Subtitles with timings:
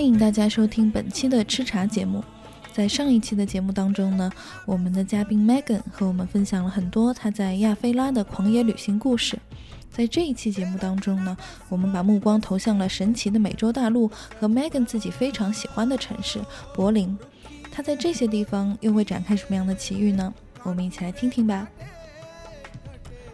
[0.00, 2.24] 欢迎大家收听本期的吃茶节目。
[2.72, 4.32] 在上一期的节目当中呢，
[4.64, 9.38] 我们的嘉宾 Megan 和我们分享了很多他在亚非拉的狂野旅行故事。
[9.90, 11.36] 在这一期节目当中呢，
[11.68, 16.40] 我们把目光投向了神奇的美洲大陆和 Megan 自己非常喜欢的城市
[16.74, 17.18] 柏林。
[17.70, 20.32] 他在这些地方又会展开什么样的奇遇呢？
[20.62, 21.68] 我们一起来听听吧。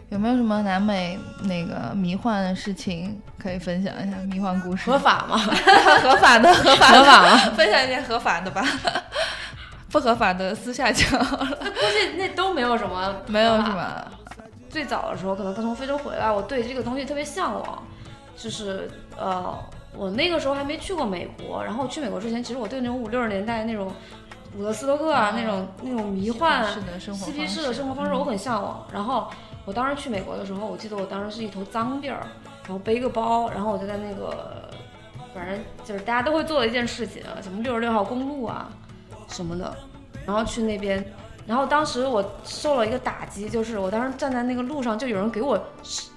[0.09, 4.17] 有没有什么南美那个迷幻的事情可以分享一下？
[4.29, 5.37] 迷幻故事合法吗？
[6.01, 7.37] 合法的，合法合法吗？
[7.57, 8.65] 分享一些合法的吧。
[9.91, 11.09] 不合法的私下讲。
[11.19, 14.05] 估计那都没有什么， 没有什么？
[14.69, 17.83] 最早的时候，可能刚从非洲回来，我对这个东西特别向往。
[18.37, 19.57] 就是呃，
[19.93, 23.91] 我那个时候还没去过美国，然后去美国之前，其实我对那种五六十年代那种
[24.55, 26.63] 伍德斯托克啊，那种那种迷幻、
[27.01, 28.87] 嬉皮士的生活方式，我很向往。
[28.93, 29.29] 然后。
[29.67, 32.25] 我当时去美国的时候，我记得我当时是一头脏辫儿，
[32.63, 34.69] 然后背个包，然后我就在那个，
[35.35, 38.69] 反正就是大家都会做的一件事情，什么六十六号公路啊
[39.27, 39.75] 什么的，
[40.25, 41.03] 然后去那边，
[41.45, 45.61] 然后当时我受了一个打击，就是我当时站在那个路上，就有人给我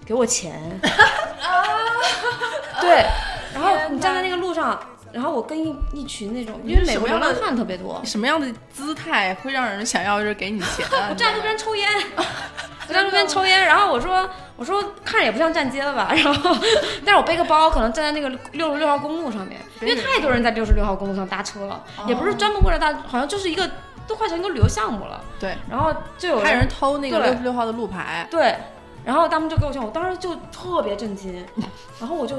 [0.07, 0.63] 给我钱，
[2.81, 3.05] 对，
[3.53, 4.79] 然后你站在那个路上，
[5.11, 10.87] 然后我跟一一群那种，因为美国流浪汉特别多，什么样的姿态会让人想要就是给你钱？
[11.11, 11.89] 我站在路边抽烟。
[12.93, 16.57] 在路边抽烟，然后我说我说看着也不像站街了吧，然后
[17.05, 23.69] 但是我背个包，可能站在那个六十六号公路上面，因为太多人在六十六号公路上搭车了，也不是专门为了搭，好像就是一个
[24.07, 25.21] 都快成一个旅游项目了。
[25.39, 28.27] 对，然后就有人偷那个六十六号的路牌。
[28.31, 28.57] 对，
[29.05, 31.45] 然后他们就给我钱，我当时就特别震惊，
[31.99, 32.37] 然后我就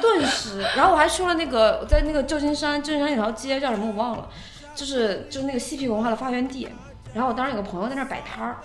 [0.00, 4.28] 顿时，然后我还去了那个在那个旧金山，旧金山有条街叫什么我忘了，
[4.74, 6.68] 就是就是那个嬉皮文化的发源地，
[7.12, 8.56] 然后我当时有个朋友在那儿摆摊儿。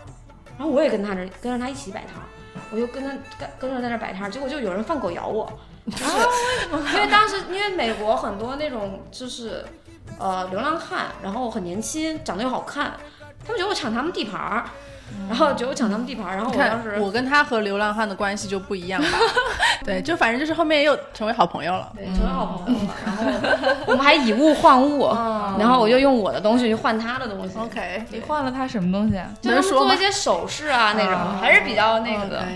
[0.60, 2.28] 然后我也跟他这跟着他一起摆摊儿，
[2.70, 3.10] 我就跟他
[3.40, 5.50] 跟跟着在那摆摊儿，结果就有人放狗咬我，
[5.90, 6.04] 就是
[6.96, 9.66] 因为当时因为美国很多那种就是
[10.20, 12.92] 呃流浪汉，然后很年轻，长得又好看，
[13.46, 14.66] 他们觉得我抢他们地盘儿。
[15.28, 19.08] 然后就抢他们地盘，然后我当时我跟他和流浪汉的关系就不一样吧？
[19.86, 22.96] 对，就反正就是后面又成为好朋友了，对，成为好朋友了。
[23.06, 25.08] 然后 我们还以物换物，
[25.60, 27.58] 然后我就用我的东西去换他的东西。
[27.60, 29.30] OK，你换了他什么东西啊？
[29.42, 32.44] 就是做一些首饰啊那种，还是比较那个的。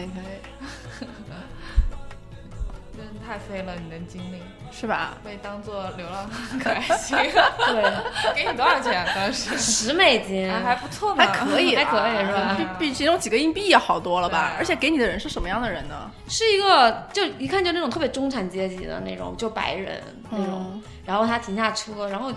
[2.96, 4.42] 真的太飞了，你的经历。
[4.76, 5.16] 是吧？
[5.24, 7.16] 被当做流浪汉可还行。
[7.18, 7.94] 对，
[8.36, 9.06] 给你多少钱？
[9.16, 12.56] 当时十美金，还不错嘛，还可以，还可以是吧？
[12.58, 14.54] 比比其中几个硬币要好多了吧？
[14.58, 16.12] 而且给你的人是什么样的人呢？
[16.28, 20.82] 是一个就一看就那种特别中产阶级的那种，就白人那种。
[21.06, 22.32] 然后他停下车，然后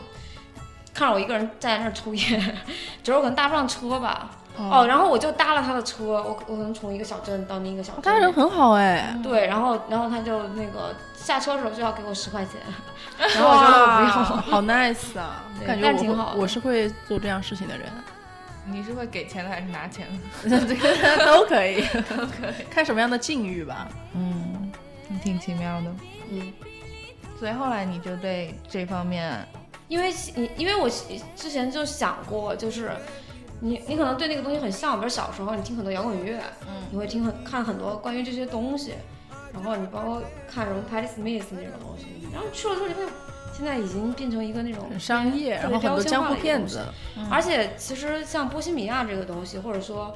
[0.92, 2.40] 看着我一个人站在那儿抽烟，
[3.02, 4.30] 觉得我可能搭不上车吧。
[4.58, 8.02] 哦，然后我就搭了他的车，我我可能从一个小镇到另一个小镇。
[8.02, 9.18] 他人很好哎。
[9.22, 10.94] 对，然后然后他就那个。
[11.16, 12.60] 下车的时候就要给我十块钱，
[13.18, 14.08] 然后我说我不要，
[14.42, 15.42] 好 nice 啊！
[15.66, 17.88] 感觉挺好，我是会做这样事情的人。
[18.64, 20.06] 你是会给钱的还是拿钱
[20.44, 20.60] 的？
[20.60, 23.88] 这个都可以，都可以，看什么样的境遇吧。
[24.14, 24.70] 嗯，
[25.20, 25.86] 挺奇妙的。
[26.30, 26.52] 嗯，
[27.40, 29.44] 所以后来你就对这方面，
[29.88, 30.88] 因为你因为我
[31.34, 32.92] 之前就想过，就是
[33.60, 38.94] 你你可能对那个东西很向往，比如小时候你听很多摇滚乐，嗯，你会听很看很多关于这些东西。
[39.54, 43.00] 然后你包括看什么 Patti Smith 那种东西，然后去了之后你会
[43.56, 46.84] 现在已经变成一个那种商业，然后很多江湖骗子。
[47.30, 50.12] 而且其实像波西米亚这个东西，或者说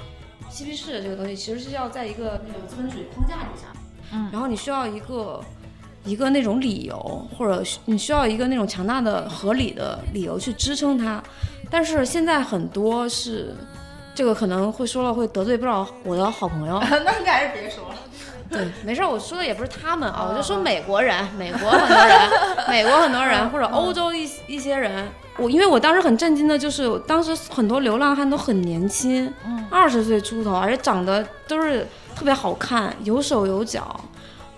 [0.50, 3.68] 嬉皮士这个东西，其实是要在一个那种资本主义框架底下，
[4.12, 5.42] 嗯，然后你需要一个
[6.04, 11.22] 一个那种理由，或者你需要一个那种强大的合理的理由去支撑它。
[11.70, 13.54] 但是现在很多是
[14.14, 17.94] 这个可能会说了会得罪不少我的好朋友， 那应该还是别说了。
[18.50, 22.18] 对，没事儿，我说的也不是他们啊，我就说美国人，美国很多人，
[22.68, 29.32] 美国很多人，或者欧洲一一些人，我因为我当时很震惊的就是，当时很多流浪汉都很年轻，
[29.70, 31.86] 二十岁出头，而且长得都是
[32.16, 34.00] 特别好看，有手有脚，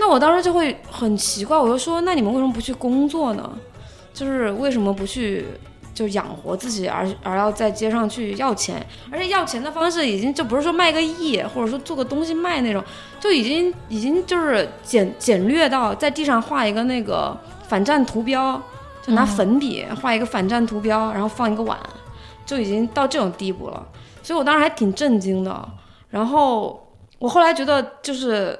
[0.03, 3.49] 那我当时就会很奇怪，我就说，那你们为什么不去工作呢？
[4.13, 5.47] 就是为什么不去？
[5.95, 12.83] 就养活自己，而而要在街上去要钱，而且要钱的方式已经就不是说卖个艺，或者说做个东西卖那种，
[13.21, 17.39] 就已经已经就是简简略到在地上画一个那个
[17.69, 18.61] 反战图标，
[19.03, 21.79] 就拿粉笔画一个反战图标，然后放一个碗，
[22.45, 23.87] 就已经到这种地步了。
[24.23, 25.69] 所以我当时还挺震惊的。
[26.09, 28.59] 然后我后来觉得就是。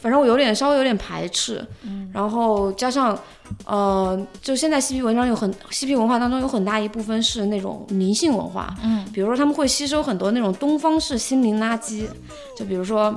[0.00, 1.66] 反正我有点稍微有点排斥，
[2.12, 3.18] 然后加上，
[3.64, 12.08] 呃，就现在嬉皮文章有很嬉皮文化当中有很大一部分是那种灵性文化，嗯，比如说他们会吸收很多那种东方式心灵垃圾，
[12.56, 13.12] 就比如说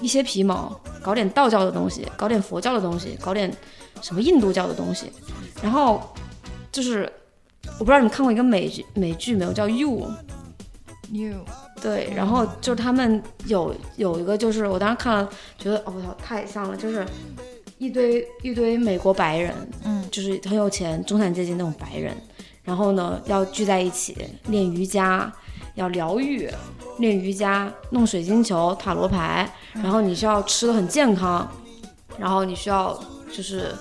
[0.00, 3.52] 一些皮毛，搞点道教的东西，搞点佛教的东西，搞点
[4.02, 5.12] 什么印度教的东西，
[5.62, 6.02] 然后
[6.72, 7.10] 就是
[7.78, 9.88] 我不知道你们看过一个美剧美剧没有，叫《You》。
[11.10, 11.44] You
[11.82, 15.28] 对，然后就是他们有有一个，就是我当时看了，
[15.58, 17.06] 觉得哦我操太像了，就是
[17.78, 19.54] 一堆一堆美国白人，
[19.84, 22.12] 嗯，就是很有钱中产阶级那种白人，
[22.62, 24.16] 然后呢要聚在一起
[24.48, 25.32] 练瑜伽，
[25.74, 26.50] 要疗愈，
[26.98, 31.48] 练瑜伽，弄水晶球、塔罗牌，然后你需要吃的很健康，
[32.18, 32.98] 然后你需要
[33.32, 33.72] 就是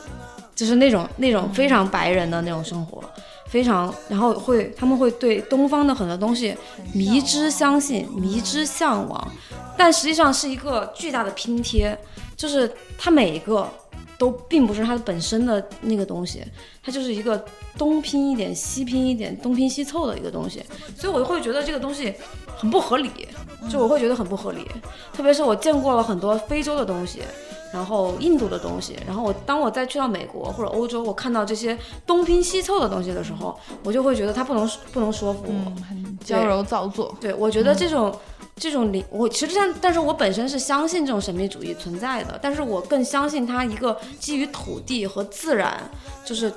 [0.55, 3.03] 就是那种那种非常白人的那种生活。
[3.47, 6.55] 非常，然后会他们会对东方的很多东西
[6.93, 9.31] 迷之相信、迷之向往，
[9.77, 11.97] 但实际上是一个巨大的拼贴，
[12.35, 13.69] 就是它每一个
[14.17, 16.43] 都并不是它本身的那个东西，
[16.83, 17.43] 它就是一个
[17.77, 20.61] 东拼一点、西拼一点、东拼西凑的一个东西，
[20.97, 22.13] 所以我会觉得这个东西
[22.57, 23.11] 很不合理，
[23.69, 24.67] 就我会觉得很不合理，
[25.13, 27.21] 特别是我见过了很多非洲的东西。
[27.73, 35.49] 然后印度的东西，然后我当我再去到美国或者欧洲，我看到这些东拼西凑的东西的时候，我就会觉得它不能不能说服我。
[35.49, 37.15] 嗯，很矫揉造作。
[37.19, 38.17] 对，我觉得这种、
[38.55, 45.77] 这种灵，我其实像，但是我本身是相信这种神秘主义存在的，但是我更相信它一个基于土地和自然，
[46.25, 46.51] 就是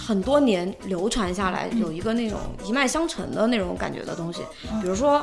[0.00, 4.40] 很多年流传下来，有一个那种一脉相承的那种感觉的东西，
[4.80, 5.22] 比如说。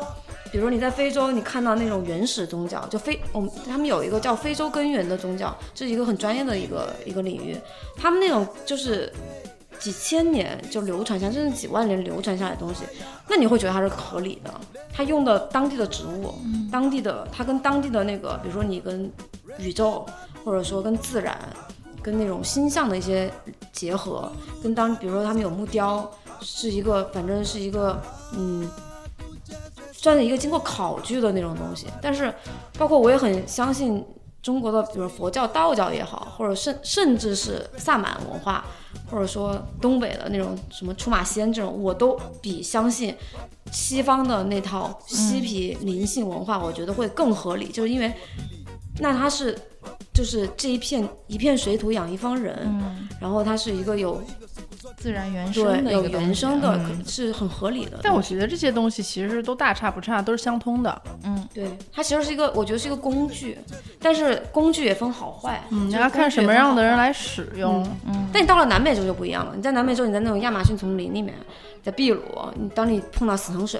[0.52, 7.58] 比如你在非洲，你看到那种原始宗教，就非我们他们有一个叫非洲根源的宗教，这是一个很专业的一个一个领域。
[7.96, 9.12] 他们那种就是
[9.80, 12.84] 几千年就流传下来，甚至几万年流传下来的东西，
[13.30, 14.54] 那你会觉得它是合理的。
[14.94, 16.34] 它用的当地的植物，
[16.70, 19.10] 当地的它跟当地的那个，比如说你跟
[19.58, 20.06] 宇宙，
[20.44, 21.40] 或者说跟自然，
[22.02, 23.32] 跟那种星象的一些
[23.72, 24.30] 结合，
[24.62, 26.12] 跟当比如说他们有木雕，
[26.42, 28.02] 是一个反正是一个
[28.34, 28.70] 嗯。
[30.02, 32.34] 算是一个经过考据的那种东西，但是
[32.76, 34.04] 包括我也很相信
[34.42, 38.66] 中国的，比如佛教、道教也好，或者甚甚至是萨满文化，
[39.12, 43.16] 或者说东北的那种什么出马仙这种，我都比相信
[43.72, 48.12] 西方的那套嬉皮灵性文化，我觉得会更合理，就是因为
[48.98, 49.56] 那它是
[50.12, 54.20] 就是这一片一片水土养一方人，嗯，然后它是一个有
[54.98, 58.00] 自然原生的一个原生的，嗯可是很合理的。
[58.02, 61.02] 但我觉得这些东西其实都大差不差，都是相通的。
[61.24, 63.58] 嗯对，它其实是一个，我觉得是一个工具，
[64.00, 65.64] 但是工具也分好坏。
[65.70, 67.88] 嗯，你要看什么样的人来使用。
[68.08, 69.54] 嗯但你到了南美洲就不一样了。
[69.56, 71.36] 你在南美洲，你在那种亚马逊丛林里面，
[71.84, 72.22] 在秘鲁，
[72.56, 73.80] 你当你碰到死藤水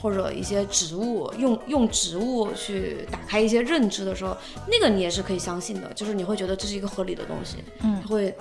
[0.00, 4.36] 或者一些植物，用用植物去打开一些认知的时候，
[4.68, 8.34] 那个你也是可以相信的，就是你会觉得这是一个合理的东西，嗯它会。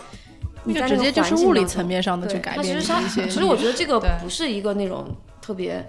[0.64, 5.86] 那你在那个直接就是物理层面上的去改变它其实它你的一些其实我觉得这个不是一个那种特别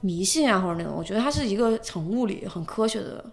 [0.00, 3.24] 迷信啊或者那种，我觉得它是一个很物理、很科学的，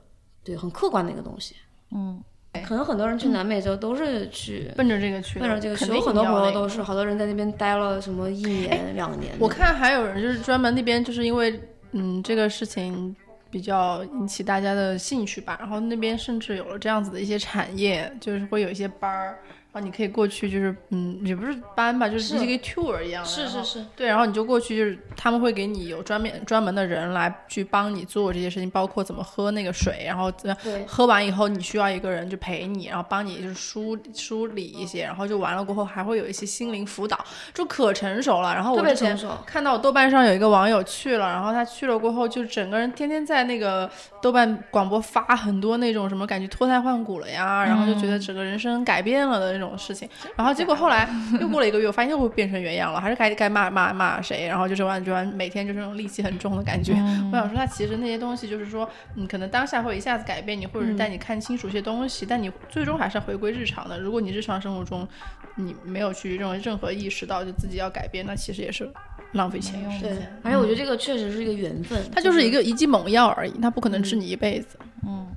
[0.43, 1.55] 对，很客观的一个东西。
[1.91, 2.21] 嗯，
[2.65, 9.33] 可能很多人去南美洲都是去奔着这个去的，奔着这个去，有很多朋友都是，好多人在那边待了什么一年、两年。
[9.39, 11.57] 我看还有人就是专门那边就是因为
[11.93, 13.15] 嗯这个事情
[13.49, 19.39] 比较引起大家的兴趣吧，然后那边甚至有了这样子的一些产业，就是会有一些班儿。
[19.79, 23.29] 你可以过去，就是嗯，也不是班吧，就是是一个 tour 一样的。
[23.29, 30.55] 是是是，对，然后你就过去，就是他们会给你有专门专门的人来去帮你做这些事情，包括怎么喝那个水，然后怎么
[30.87, 37.17] 喝完以后你需要一个人就陪你，然后帮你就是梳梳理一些，然后就完了过后还会有一些心灵辅导，
[37.53, 38.53] 就可成熟了。
[38.53, 43.89] 然后我特别之前成熟看到我豆瓣上有一个网友去了，然后他去了过后就整个人天天在那个
[44.21, 50.07] 豆瓣广播发很多那种什么感觉脱胎换骨了呀，然后就觉得整个人生改变了的那种事情。
[50.35, 51.09] 然后结果后来
[51.41, 56.93] 又 过了一个月，我发现又变成原样了， 还是该该骂骂骂谁，然后就是完全每天就是那种戾气很重的感觉。
[57.31, 63.99] 我想说，他其实那些东西就是说，你，可能当下会一下子改变你，或者是带你看清楚一些东西，但你最终还是要回归日常的。
[63.99, 65.07] 如果你日常生活中
[65.55, 68.87] 你没有去任何任何意识到就自己要改变，那其实也是
[69.33, 74.77] 浪费钱时对间。，而且我觉得这个确实是一个缘分，它就是一个一剂猛药而已，它不可能治你一辈子。
[75.05, 75.27] 嗯，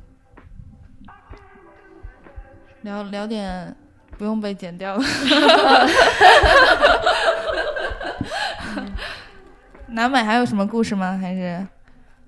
[2.82, 3.74] 聊聊点
[4.20, 5.02] 不用被剪掉了。
[9.88, 11.18] 南美还有什么故事吗？
[11.18, 11.66] 还是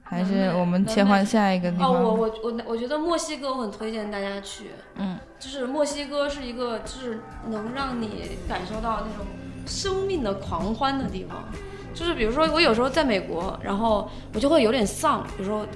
[0.02, 2.14] 还是我们切换下一个地哦，我？
[2.14, 7.20] 我我我觉得墨西哥我很推荐大家去，嗯，就是墨西哥是一个就是
[7.50, 9.26] 能让你感受到那种
[9.66, 11.44] 生命的狂欢的地方。
[11.92, 15.66] 就是比如说我有时候在美国，然后我就会有点丧，比如说。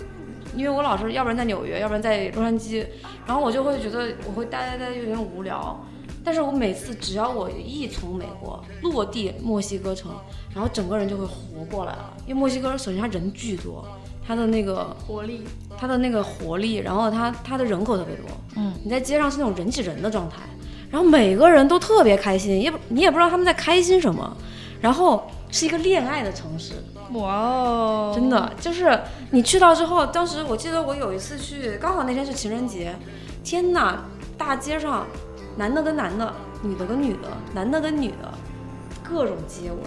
[0.54, 2.86] 因为我老是要不然在纽约，要不然在洛杉矶，
[3.26, 5.78] 然后我就会觉得我会待待待有点无聊。
[6.26, 10.10] 但是我每次只要我一从美国落地墨西哥城，
[10.52, 12.12] 然后整个人就会活过来了。
[12.26, 13.86] 因为墨西哥首先它人巨多，
[14.26, 15.44] 它的那个活力，
[15.78, 18.24] 它的那个活力，然后它它的人口特别多，
[18.56, 20.38] 嗯，你在街上是那种人挤人的状态，
[20.90, 24.36] 然后每个人都特别开心，也不你也不知道他们在开心什么，
[24.80, 26.72] 然后是一个恋爱的城市，
[27.12, 32.96] 哇哦，真的就是你去到之后，当时我记得我有一次去，刚好那天是情人节，
[33.44, 34.00] 天呐，
[34.36, 35.06] 大街上
[35.56, 36.32] 男的跟男的，
[36.62, 38.32] 女的跟女的，男的跟女的，
[39.02, 39.80] 各种接吻。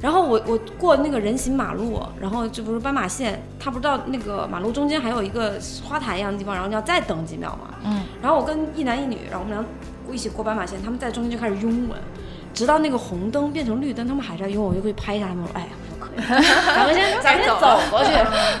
[0.00, 7.74] 然后我我过那个人行马路，然后这不是斑马线，他不是到那个马路中间还有一个花坛一样的地方，然后你要再等几秒嘛。
[7.84, 8.02] 嗯。
[8.20, 9.64] 然后我跟一男一女，然后我们俩
[10.12, 11.98] 一起过斑马线，他们在中间就开始拥吻，
[12.52, 16.26] 直到那个红灯变成绿灯，他们还在拥，我就会拍一下他们，说哎呀不可以，
[16.66, 18.10] 咱们先咱们先走过去。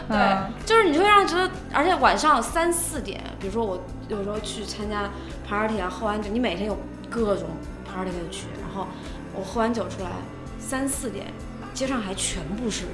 [0.08, 3.78] 对，就是你会让人觉得，而且晚上三四点，比如说我
[4.08, 5.10] 有时候去参加
[5.48, 6.76] party 啊，喝完酒，你每天有
[7.10, 7.48] 各种
[7.84, 8.86] party 可以去，然后
[9.34, 10.10] 我喝完酒出来。
[10.58, 11.26] 三四点，
[11.74, 12.92] 街上还全部是人，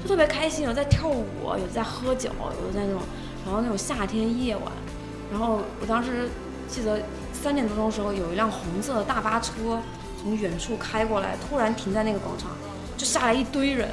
[0.00, 1.24] 就特别开心，有在跳舞，
[1.58, 2.30] 有在喝酒，
[2.62, 3.02] 有在那种，
[3.44, 4.64] 然后那种夏天夜晚，
[5.28, 6.28] 然后我当时
[6.68, 7.00] 记得
[7.32, 9.80] 三点多钟的时候，有一辆红色的大巴车
[10.22, 12.52] 从远处开过来，突然停在那个广场，
[12.96, 13.88] 就下来一堆人，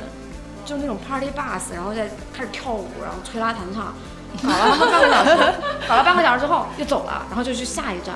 [0.63, 3.95] 就那种 party bus，然后在开始跳舞，然后吹拉弹唱，
[4.43, 5.53] 搞了半个小时，
[5.87, 8.15] 搞了半个小时之后又走了，然后就去下一站。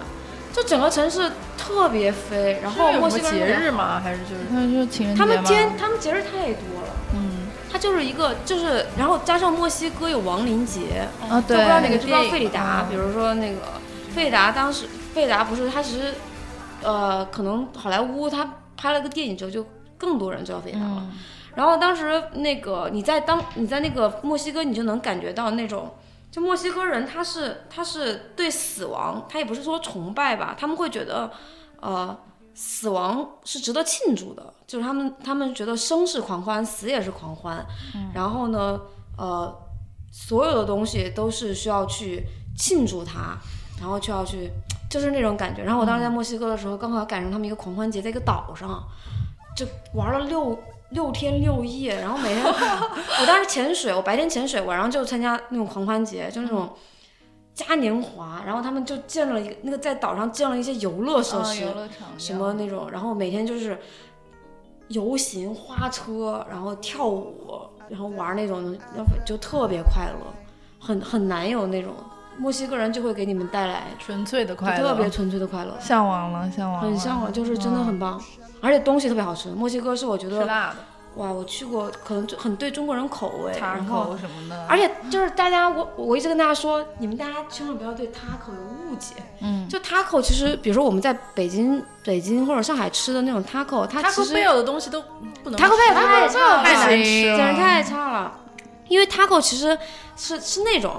[0.54, 4.02] 就整个城市特别飞，然后墨西哥节日吗？
[4.04, 4.42] 还是就是？
[4.50, 13.62] 他说情人节他们节他们节日太多了，嗯，它就是一个就是，然后加上墨西哥有亡灵节啊，对，不知道哪个知道费里达，比如说那个
[14.14, 16.14] 费里达当时费里达不是他其实，
[16.84, 19.66] 呃，可能好莱坞他拍了个电影之后就
[19.98, 21.04] 更多人知道费里达了，
[21.56, 25.90] 然后当时那个你在当你在那个墨西哥你就能感觉到那种。
[26.32, 31.30] 就墨西哥人，他是他是对死亡，他也不是说崇拜吧，他们会觉得，
[31.82, 32.18] 呃，
[32.54, 37.66] 死亡是值得庆祝的，就是他们他们觉得生是狂欢，死也是狂欢，
[38.14, 38.80] 然后呢，
[39.18, 39.54] 呃，
[40.10, 42.26] 所有的东西都是需要去
[42.58, 43.38] 庆祝它，
[43.78, 44.50] 然后就要去，
[44.90, 45.62] 就是那种感觉。
[45.64, 48.82] 然后我当时在墨西哥的时候，刚好赶上他们一个狂欢节，在一个岛上，
[49.54, 50.58] 就玩了六。
[50.92, 56.70] 六天六夜，然后每天， 我当时潜水，我白天潜水，晚上就参加那种狂欢节，就那种
[57.54, 61.66] 嘉年华，然后他们就建了一个那个在岛上建了一些游乐设施，
[62.18, 63.78] 什么那种，然后每天就是
[64.90, 68.78] 游行、花车，然后跳舞，然后玩那种，
[69.26, 70.34] 就特别快乐，
[70.80, 71.94] 很很难有那种
[72.42, 78.20] 墨西哥人就会给你们带来纯粹的快乐，特别纯粹的快乐，向往了，向往，很向往，就是真的很棒。
[78.62, 80.78] 而且东西特别好吃，墨西哥是我觉得辣的，
[81.18, 84.66] 哇，我去过，可能就很对中国人口味，然后什么的。
[84.68, 89.14] 而且就是大家，我我一直跟大家说，你们大家千万不要对 taco 有误解。
[89.42, 89.70] 嗯。
[89.70, 94.42] 就 taco 其实，比如说我们在北京、北京或者上海吃的那种 taco，它其实。
[94.42, 95.00] 有的东西都
[95.44, 95.60] 不能。
[95.60, 98.40] taco 太差了，太难吃，简直太差了。
[98.88, 99.78] 因为 taco 其实
[100.16, 100.96] 是是那种，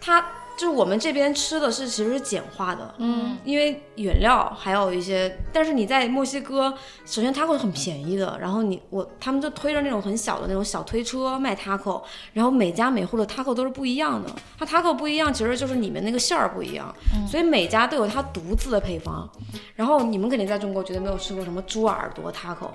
[0.00, 0.24] 它。
[0.56, 6.72] 就是我们这边吃的是其实是简化的，嗯，因为原料还有一些，但是你在墨西哥，
[7.04, 16.94] 首先 taco 是很便宜的，然后你我他们就推着那种很小的那种小推车卖 taco，然后每家每户的 taco 都是不一样的，它 taco 不一样，其实就是里面那个馅儿不一样，
[17.28, 19.28] 所以每家都有它独自的配方，
[19.74, 22.70] 然后你们肯定在中国绝对没有吃过什么猪耳朵 taco，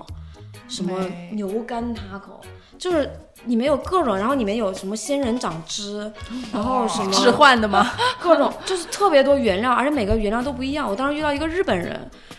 [0.68, 2.40] 什么牛肝 taco，
[2.80, 3.08] 就是。
[3.46, 6.12] 里面有各种，然后里面有什么仙人掌汁，
[6.52, 7.90] 然后什么置换的吗？
[8.20, 10.86] 各种就是特别多原料，而且每个原料都不一样。
[10.86, 11.98] 我当时遇到一个日本人，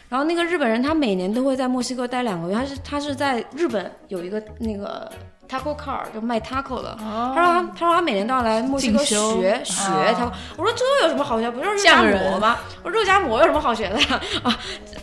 [0.10, 5.12] 然后那个日本人他每年都会在墨西哥待两个月，他是他是在日本有一个那个
[5.52, 9.18] taco car 就卖 taco 的，他说他他说他每年都要来墨西哥学
[9.66, 9.82] 学
[10.14, 10.32] taco。
[10.56, 11.52] 我说这有什么好学？
[11.52, 12.58] 不就是肉夹馍吗？
[12.84, 14.22] 我说肉夹馍有什么好学的呀？
[14.44, 14.58] 啊，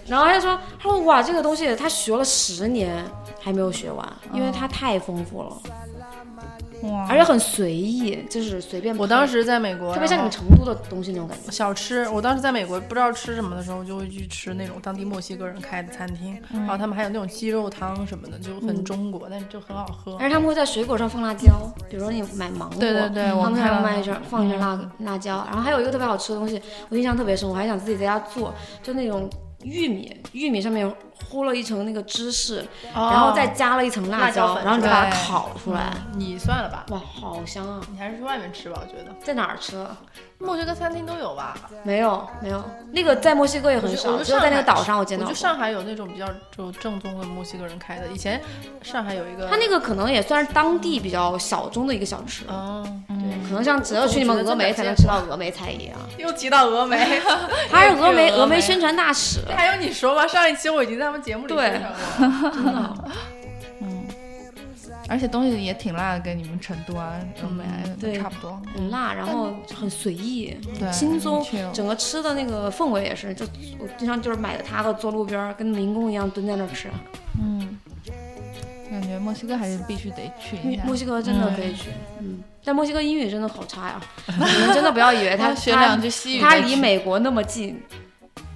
[0.07, 3.05] 然后他就说他说哇这个东西他学了十年
[3.43, 5.53] 还没有学完，因为它太丰富了。
[7.09, 8.97] 而且很随意，就是随便。
[8.97, 11.51] 我当时在美国，特别像你们成都的东西那种感觉。
[11.51, 20.17] 小吃，我当时在美国不知道吃什么的时候，就会去吃那种当地墨西哥人开的餐厅，然后他们还有那种鸡肉汤什么的，就很中国，但是就很好喝。
[20.17, 25.45] 而且他们会在水果上放辣椒，比如说你买芒果，对对对，他们还会卖一圈放一圈辣辣椒。
[25.49, 29.29] 然后还有一个特别好吃的东西，我印象特别深，我还想自己在家做，就那种
[29.63, 30.91] 玉米，玉米上面。
[31.31, 35.93] 糊了一层那个芝士，然后再加了一层辣椒，然后你再把它烤出来。
[36.15, 37.81] 你算了吧，哇，好香啊！
[37.93, 39.15] 你还是去外面吃吧，我觉得。
[39.23, 39.87] 在哪儿吃？
[40.41, 41.57] 墨西哥餐厅都有吧？
[41.83, 42.63] 没有，没有。
[42.93, 45.27] 那个在墨西哥也很少，只有在那个岛上我见到。
[45.27, 48.07] 就上海有那种比较就正宗的墨西哥人开的。
[48.07, 48.41] 以前
[48.81, 52.45] 上海有一个，他那个可能也算是当地比较小众的一个小吃。
[52.47, 55.99] 哦，对，可能像只有去你们峨眉才能吃到峨眉菜一样。
[56.19, 57.21] 又提到峨眉，
[57.69, 59.41] 他是峨眉峨眉宣传大使。
[59.57, 60.25] 还有你说吧？
[60.29, 61.81] 上一期我已经在他们节目里对。
[62.53, 63.05] 真的，
[63.81, 64.05] 嗯，
[65.09, 68.61] 而且东西也挺辣的，跟你们成都啊、东北啊对差不多。
[68.75, 73.47] 很辣，然后很随意，对轻松整个吃的那个氛围也是，就
[73.79, 76.89] 我经常就是买个它和坐路边儿，跟民工一样蹲在那儿吃。
[77.41, 77.79] 嗯，
[78.91, 80.83] 感觉墨西哥还是必须得去一下。
[80.85, 81.89] 墨西哥真的可以去，
[82.21, 87.81] 嗯，但墨西哥英语真的好差呀， 你们真的不要以为他 学两句西语他离美国那么近，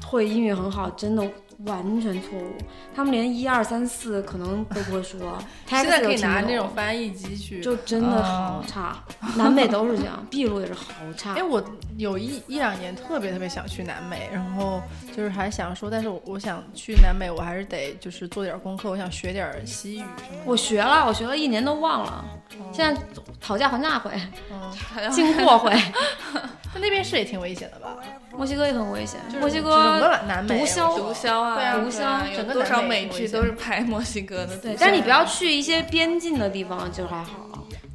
[0.04, 1.26] 会英语很好，真的
[1.64, 2.52] 完全错误。
[2.94, 7.60] 他们连一二三四可能都不会说， 现在可以拿那种翻译机去。
[7.60, 9.02] 就真的好差，
[9.36, 11.42] 南美都是这样，秘鲁也是好差 哎，。
[11.42, 11.62] 我
[11.96, 14.82] 有一一两年特别特别想去南美，然后
[15.16, 20.42] 就是还想说，但是我我想去南美，我还是得就是做点功课，我想学点西语什么的。
[20.44, 22.24] 我学了，我学了一年都忘了，
[22.72, 23.00] 现在
[23.40, 24.10] 讨价还价回，
[24.50, 25.70] 嗯，进货回。
[26.74, 27.96] 那那边是也挺危险的吧？
[28.36, 34.56] 墨西哥也很危险，墨西哥南美毒枭毒枭啊，毒枭有整个多少美剧都是拍墨西哥的。
[34.56, 37.48] 对，但是你不要去一些边境的地方就还好。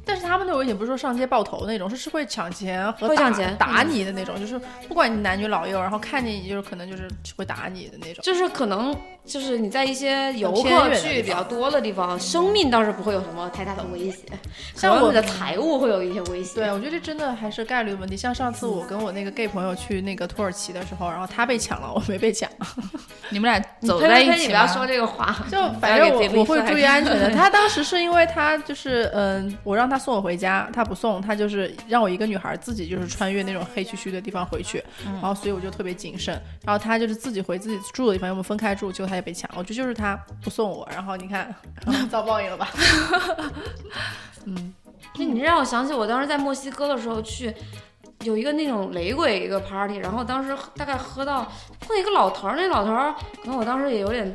[0.08, 8.22] 但是他们那种危险不是说上街爆头那种，是是会抢钱和打会抢钱打你的那种，就是不管你男女老幼，然后看见你就是可能就是会打你的那种。
[8.22, 8.96] 就是可能
[9.26, 14.22] 就是你在一些游客去比较多的地方，生命倒是不会有什么太大的威胁，
[14.74, 16.54] 像我可能你的财务会有一些威胁。
[16.54, 18.16] 对，我觉得这真的还是概率问题。
[18.16, 22.48] 像上次我跟我那个 gay 朋友去那个土耳其的时候，然后他被抢了，我没被抢，
[23.28, 25.36] 你们俩你走在一起你不要说这个话。
[25.50, 27.30] 就反正我我会注意安全的。
[27.34, 36.40] 他当时是因为他就是嗯，我让他送我回家，他不送，他就是让我一个女孩自己就是穿越那种黑黢黢的地方回去，然后所以我就特别谨慎。
[36.64, 39.50] 然后他就是自己回自己住的地方，因为我们分开住，结果他也被抢。
[39.56, 41.54] 我觉得就是他不送我，然后你看
[42.10, 42.68] 遭报应了吧？
[44.46, 44.72] 嗯，
[45.16, 47.54] 那你让我想起我当时在墨西哥的时候去。
[48.24, 51.46] 有一个那种雷鬼一个 party，然后当时大概喝到
[51.78, 54.34] 碰一个老头儿，那老头儿可能我当时也有点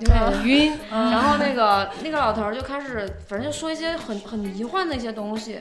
[0.00, 5.60] 有点晕，然后那个那个老头儿就开始反正就说一些很很迷幻的一些东西，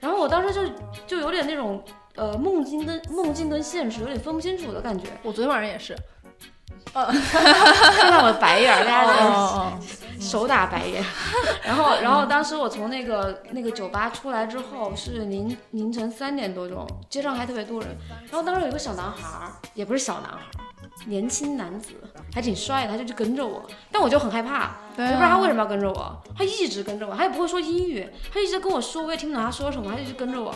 [0.00, 0.60] 然后我当时就
[1.06, 1.82] 就有点那种
[2.16, 5.96] 呃梦境跟梦境跟现实有点分不清楚的感觉，我昨天晚上也是。
[6.94, 9.72] 看到我的白眼儿，大家在哦
[10.20, 11.04] 手打白眼。
[11.66, 17.96] 然后，然后当时我从那个那个酒吧出来之后是凌凌晨三点多钟，街上还特别多人。
[18.30, 20.64] 然后当时有一个小男孩儿，也不是小男孩儿，
[21.06, 21.90] 年轻男子，
[22.34, 30.54] 还挺帅的，他就去跟着我，但我就很害怕，我对就不知道他为什么要跟着我，他一直跟着我，他也不会说英语，他一直跟我说，我也听不懂他说什么，他就一直跟着我。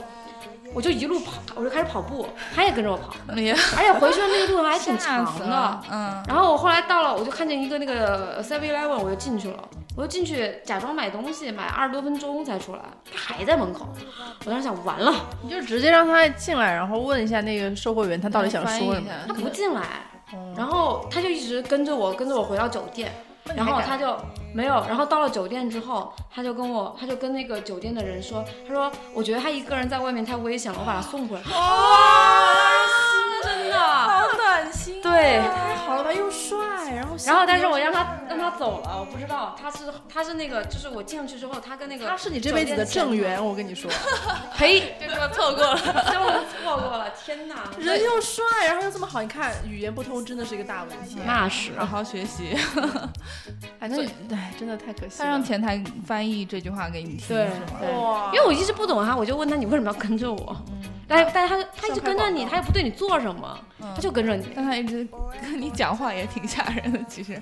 [0.74, 5.80] 我就一路跑，我就开始跑步，他也跟着我跑， 哎呀，而且回去的那个路还挺长的。
[5.90, 9.58] 嗯，然后我后来到了，我就看见一个那个 Seven Eleven，我就进去了，
[9.96, 13.88] 我就进去假装买东西，买二十多分钟才出来，他还在门口。
[14.44, 19.08] 我当时想，完了，你就直接让他进来，然后问一下那个售货员他到底想说什么。
[19.26, 20.17] 他不进来，哦
[20.56, 23.12] 然后他就一直跟着我，跟着我回到酒店。
[23.56, 24.14] 然后他就
[24.52, 31.42] 没有，然后到了酒店之后，他就跟我，他就跟那个酒店的人说，他说我觉得他一个人在外面太危险了，我把他送回来。
[34.68, 35.00] 暖心。
[35.02, 35.40] 对。
[35.40, 36.58] 太好了吧，又帅，
[36.94, 39.78] 然后然后，但是我让他让他走了，我不知道他是
[40.12, 43.90] 他是那个，就是我进去之后，他跟那个他是你这辈子的正缘，我跟你说，
[44.56, 45.76] 呸，就这么错过了。
[45.78, 47.54] 就错过了，天哪！
[47.78, 51.18] 人又帅，然后又这么好，你看语言不通真的是一个大问题。
[51.24, 52.56] 那是好好学习。
[53.80, 55.24] 反正哎，真的太可惜他。
[55.24, 57.78] 让前台翻译这句话给你听对是吗？
[57.80, 60.56] 对哇，因为我一直不懂他，我就问他你为什么要跟着我？
[61.08, 64.46] 但但是他他一直跟着你，他也不对你做什么，他就跟着你。
[64.54, 65.08] 但他一直
[65.42, 67.40] 跟你讲话也挺吓人的，其实。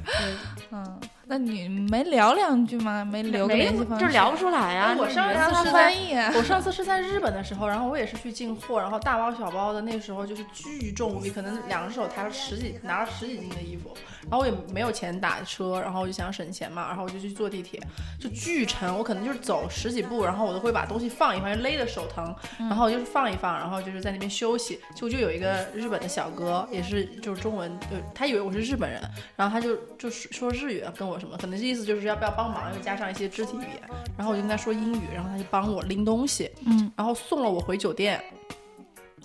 [0.71, 3.05] 嗯，那你没聊两句吗？
[3.05, 4.05] 没留个联系方式？
[4.05, 4.95] 就是聊不出来啊！
[4.97, 6.33] 我上次是在翻译啊。
[6.37, 17.81] 我上次是在日本的时候，然后我也是去进货，然后大包小包的，那时候就是巨重无比，可能两只手抬了十几，拿了十几斤的衣服，然后我也没有钱打车，然后我就想省钱嘛，然后我就去坐地铁，
[18.21, 29.03] 就巨沉，我可能就是走十几步，然后我都会把东西放一放，就勒得手疼，然后就是放一放，然后就是在那边休息，就就有一个日本的小哥，也是就是中文，就他以为我是日本人，
[29.35, 33.83] 然后他就就说日语跟我什么，可能是意思就是要不要帮忙，又加上一些肢体语言，
[34.17, 38.23] 然后我就跟他说英语，然后他就帮我拎东西，嗯，然后送了我回酒店。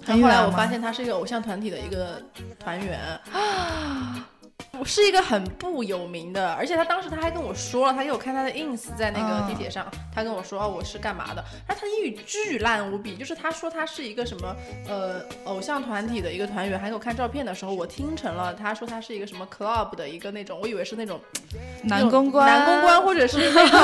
[0.05, 2.19] 然后后来我发现他是一个偶像团体的一个
[2.59, 2.99] 团员
[4.79, 14.55] 我是一个很不有名的，而且他当时他还跟我说了，他给我看他的 ins 在那个嗯地铁上，他跟我说、哦、我是干嘛的，然后他英语巨烂无比，就是他说他是一个什么
[14.87, 21.19] 呃偶像团体的一个团员，还给我看照片的时候，我听成了他说他是一个什么 club 的一个那种，我以为是那种
[21.83, 23.79] 男公关，男公关或者是那种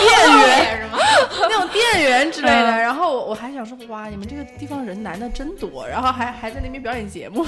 [0.00, 0.88] 店员？
[1.40, 2.70] 那种店员之类的。
[2.70, 7.44] 嗯然后我我还想说，哇，你们这个地方人男的真多，然后还还在那边表演节目。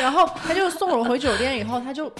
[0.00, 2.12] 然后他就送我回酒店以后，他就。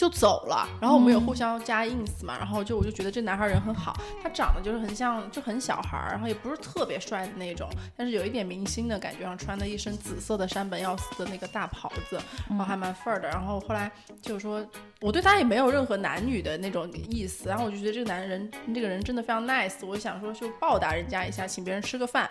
[0.00, 14.66] 就走了，然后我们有互相加 ins 嘛，然后就我就觉得这男孩人很好，他长得就是很像就很小孩儿，然后也不是特别帅的那种，但是有一点明星的感觉，然后穿的一身紫色的山本耀司的那个大袍子，然后还蛮范儿的，然后后来就是说
[15.02, 22.26] 我对他也没有任何男女的那种意思，然后我就觉得这个男人这个人真的非常 nice，我想说就报答人家一下，请别人吃个饭，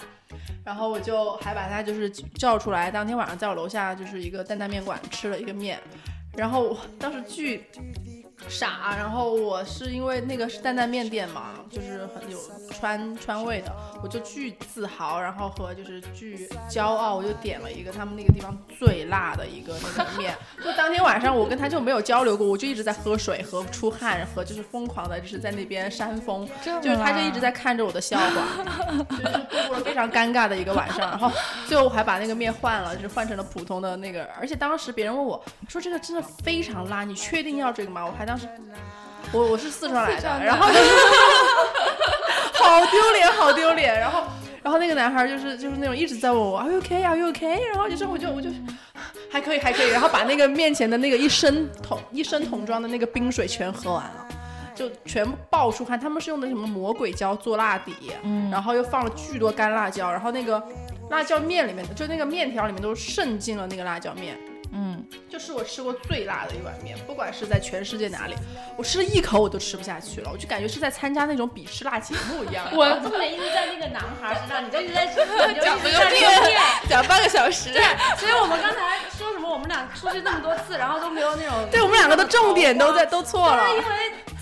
[0.66, 5.80] 然后我就还把他就是叫出来，当天晚上在我楼下就是一个担担面馆吃了一个面。
[6.40, 7.62] 然后当时巨
[8.48, 12.40] 傻，然后我是因为那个是担担面店嘛，就是很有
[12.72, 13.72] 川川味的，
[14.02, 20.34] 我就巨自豪，然后和就是巨骄傲，我就点了一个他们那个地方最辣的一个那个面。
[20.64, 31.00] 就当天晚上我跟他就没有交流过，我就一直在喝水和出汗和就是疯狂的就是在那边扇风，就是他就一直在看着我的笑话，就是度过了非常尴尬的一个晚上。
[31.12, 31.32] 然后
[31.68, 38.06] 最后我还把那个面换了，就是换成了普通的那个，而且当时别人问我说这个真的非常辣，你确定要这个吗？
[38.06, 38.48] 我还当时
[39.32, 40.90] 我我是四川来的，然后就是
[42.62, 44.00] 好丢脸，好丢脸。
[44.00, 44.22] 然后
[44.62, 47.04] 然后那个男孩就是就是那种一直在问我 Are you okay?
[47.04, 47.60] Are you okay?
[47.70, 48.52] 然后就是我就我就
[49.32, 54.28] 还可以还可以，然后把那个面前的那个一升桶一升桶装的那个冰水全喝完了。
[54.76, 60.64] 就全部爆出汗，他们是用的什么魔鬼椒做辣底，嗯，然后又放了巨多干辣椒，然后那个
[61.10, 64.38] 辣椒面里面的，就那个面条里面都渗进了那个辣椒面，
[64.72, 68.36] 嗯，就是我吃过最辣的一碗面，不管是在全世界哪里，
[68.78, 72.68] 我吃了一口我都吃不下去了，我就感觉是在参加那种比吃辣节目一样。
[72.72, 75.26] 我重点一直在那个男孩身上，你就一直在讲
[75.62, 77.74] 讲这个面，讲半个小时。
[77.74, 77.82] 对，
[78.18, 83.84] 所以我们刚才说什么，我们俩出去那么多次，然后都没有那种，对我们两个的重点都在都错了，因为。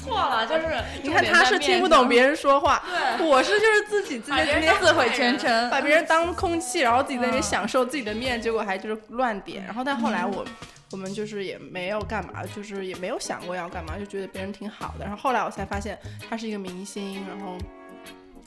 [0.07, 2.81] 错了，就是你看他是听不懂别人说话，
[3.17, 4.41] 对，我是就是自己自己
[4.79, 9.63] 自毁前程，把别人当空气，然后自己在那边享受自己的面，结果还就是乱点。
[9.65, 10.45] 然后但后来我
[10.91, 15.05] 我们就是也没有干嘛，就是也没有想过要干嘛，就觉得别人挺好的。
[15.05, 15.97] 然后后来我才发现
[16.29, 17.57] 他是一个明星，然后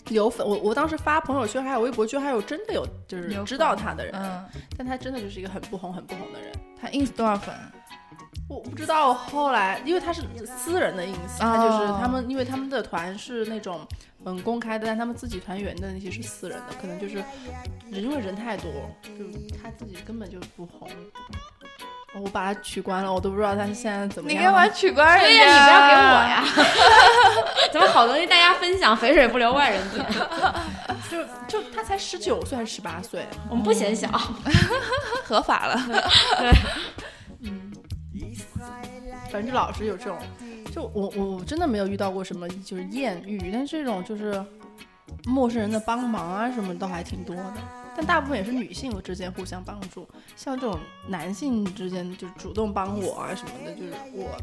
[0.09, 4.45] 有粉，我我当时发朋友圈还有微博，圈还有真的有就是知道他的人，嗯，
[4.77, 6.53] 但他真的就是一个很不红很不红的人。
[6.81, 7.55] 他 ins 多少粉？
[8.51, 13.87] 我不知道，后来因为他是私人的 ins，他就是他们，因为他们的团是那种
[14.25, 17.23] 嗯公开的，但他们自己团员的那些是私人的，可能就是
[17.93, 18.69] 因为人太多，
[19.05, 19.25] 就
[19.63, 20.91] 他自己根本就不红。
[22.13, 24.43] 我把他取关了，我都不知道他现在怎么样。
[24.43, 26.45] 你给我取关人对呀，你不要给我呀！
[27.73, 30.05] 怎么好东西大家分享，肥水不流外人田。
[31.09, 33.25] 就就他才十九岁还是十八岁？
[33.49, 34.09] 我们不嫌小，
[35.23, 35.81] 合法了。
[36.39, 36.53] 对。
[39.31, 40.19] 反正就老是有这种，
[40.73, 44.45] 就我我真的没有遇到过什么就是艳遇，但这种就是
[45.25, 47.55] 陌生人的帮忙啊什么都还挺多的，
[47.97, 54.37] 但大部分也是女性之间互相帮助，像这种男性之间就主动帮我啊什么的，就是我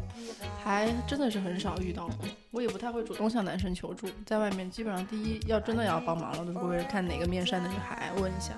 [0.64, 8.54] 还真的是很少遇到过，我也不太会主动向男生求助，在外面基本上第一要真的要帮忙了，都是会看哪个面善的女孩问一下，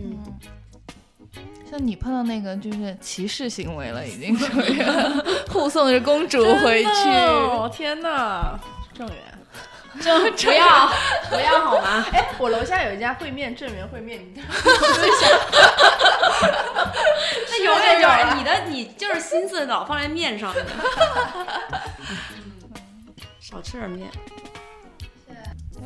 [0.00, 0.18] 嗯。
[1.76, 4.82] 像你碰到那个就是歧视行为了，已经属于
[5.52, 6.88] 护送着公主回去。
[6.88, 8.58] 哦天哪，
[8.96, 9.16] 郑源，
[10.00, 10.90] 郑不要
[11.28, 12.06] 不要好吗？
[12.16, 14.42] 哎，我楼下有一家烩面，郑源烩面，你
[17.50, 20.64] 那永远就是你的，你就是心思老放在面上面。
[23.38, 24.08] 少吃点面。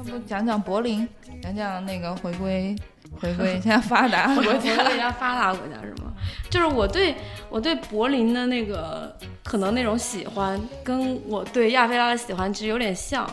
[0.01, 1.07] 要不讲讲柏林，
[1.43, 2.75] 讲讲那个回归。
[3.21, 6.13] 回归 一下发达国家，回归一下发达国家是吗？
[6.49, 7.13] 就是我对
[7.49, 13.29] 我对柏林的那个可能那种喜欢，跟我对亚非拉的喜欢其实有点像，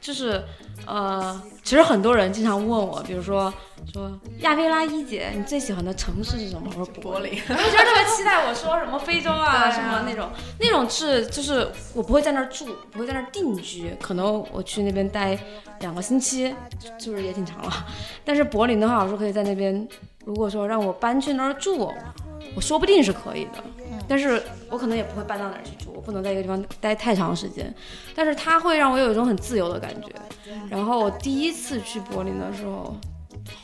[0.00, 0.42] 就是
[0.86, 3.52] 呃，其实很多人经常问我，比如说
[3.92, 6.70] 说亚非拉一姐，你最喜欢的城市是什么？
[6.78, 7.32] 我说柏林。
[7.48, 10.30] 我就特别期待我说什么非洲啊 什么那种，
[10.60, 15.38] 那种是就是我不会在那儿住，不会在那儿定居，可能我去那边待。
[15.80, 16.54] 两个星期，
[16.98, 17.86] 就是也挺长了。
[18.24, 19.86] 但是柏林的话，我说可以在那边。
[20.24, 21.92] 如果说让我搬去那儿住，
[22.54, 23.62] 我说不定是可以的。
[24.08, 27.72] 但是我可能也不会搬到哪儿去住，我不能在一个地方待太长时间。
[28.14, 30.08] 但是它会让我有一种很自由的感觉。
[30.70, 32.96] 然后我第一次去柏林的时候，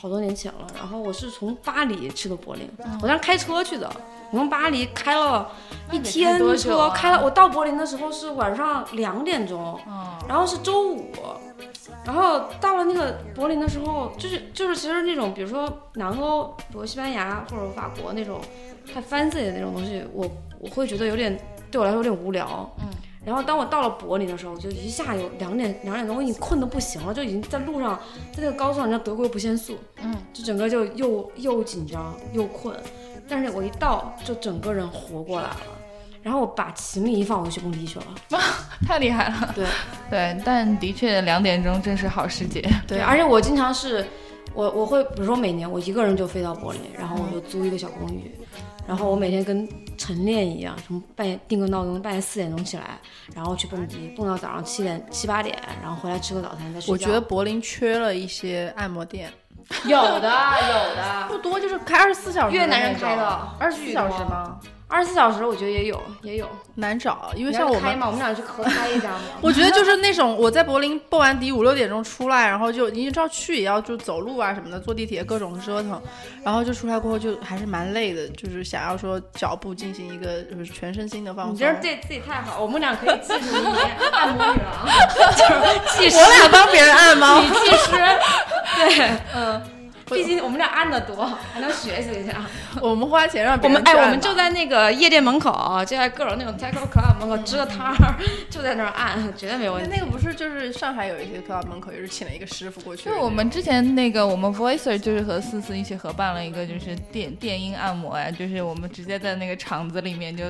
[0.00, 0.66] 好多年前了。
[0.76, 2.68] 然后我是从巴黎去的柏林，
[3.00, 3.90] 我当时开车去的。
[4.30, 5.50] 我从巴黎开了
[5.90, 7.22] 一天车，开了。
[7.22, 9.78] 我到柏林的时候是晚上两点钟，
[10.26, 11.10] 然后是周五。
[12.04, 18.40] 然后到了那个柏林的时候，就是就是其实那种，比如说南欧，比如西班牙或者法国那种
[18.92, 21.38] 太 fancy 的那种东西，我我会觉得有点
[21.70, 22.70] 对我来说有点无聊。
[22.80, 22.88] 嗯。
[23.24, 27.96] 然后当我到了柏林的时候，就一下有两点两点钟，我已经困得不行了，就已经在路上，
[28.32, 32.76] 在那个高速上，你知道德国不限速，嗯，就整个就又又紧张又困，
[33.28, 35.56] 但是我一到就整个人活过来了。
[36.20, 38.06] 然后我把行李一放，我就去蹦迪去了。
[38.86, 39.52] 太厉害了。
[39.54, 39.66] 对
[40.10, 42.60] 对，但的确两点钟真是好时节。
[42.88, 44.04] 对，而且我经常是，
[44.52, 48.30] 我我会比如说每年我一个人就飞到柏林，然后我就租一个小公寓，
[48.86, 52.98] 然后我每天跟晨练一样，从半夜定个闹钟，半夜四点钟起来，
[53.34, 56.92] 然后去蹦迪，蹦到早上七点七八点，然后回来吃个早餐再睡觉。
[56.92, 59.32] 我觉得柏林缺了一些按摩店，
[59.86, 62.56] 有的有的，不多，就是开二十四小时。
[62.56, 63.24] 越南人开的
[63.58, 64.58] 二十四小时吗？
[64.92, 67.98] 二十四小时我觉得也有也有，难找，因为像我们。
[68.02, 69.20] 我们俩去合开一家嘛。
[69.40, 75.98] 我觉得就是那种我在柏林蹦完迪五六点钟出来，然后就你知道去也要就走路啊什么的，坐地铁各种折腾，
[76.44, 81.54] 然后就出来过后就还是蛮累的，就是想要说脚步进行一个就是全身心的放松。
[81.54, 83.78] 你这对自己太好，我们俩可以记住你
[84.12, 84.86] 按摩女郎，
[85.34, 87.40] 就是技师，我俩帮别人按吗？
[87.40, 87.92] 女 技师，
[88.76, 89.62] 对，嗯。
[90.12, 92.44] 毕竟我们俩按的多，还能学习一下。
[92.80, 97.96] 我们花钱让我们哎，别人我们哎我们就在那个夜店门口，就在各种那种 techno club 门口支个摊儿，
[98.50, 99.90] 就在那儿按，绝对没问题。
[99.92, 103.08] 那个不是就是上海有一些 club 门口也是请了一个师傅过去。
[103.08, 110.44] 就我们之前那个，我们 Voicer 就是和思思一起合办了一个，就是电电音按摩呀，就是我们直接在那个场子里面就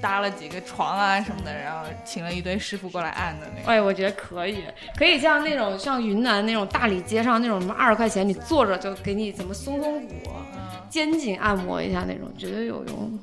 [0.00, 3.70] 搭了几个床啊什么的，然后请了一堆师傅过来按的那个。
[3.70, 4.64] 哎，我觉得可以，
[4.96, 10.14] 可以像那种像云南那种大理街上那种什么二十块钱，你坐着就给你怎么松松骨、
[10.90, 13.16] 肩颈按摩一下那种，绝对有用。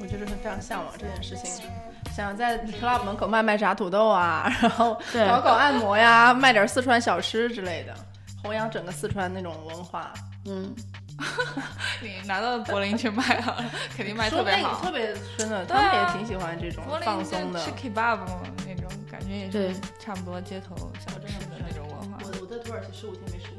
[0.00, 1.64] 我就是非常向往这件事情，
[2.12, 7.94] 想在 club 门口卖卖炸土豆啊， 然后搞搞按摩呀，卖点四川小吃之类的，
[8.42, 10.12] 弘扬整个四川那种文化。
[10.46, 10.74] 嗯，
[12.02, 13.64] 你拿到柏林去卖啊，
[13.96, 14.62] 肯定卖特别好。
[14.72, 17.66] 那个特别深的，他们也挺喜欢这种放松的就。
[17.66, 22.18] 吃 kebab 嘛，那种感觉也对是差不多街头小吃的那种文化。
[22.22, 23.50] 我我在土耳其十五天没吃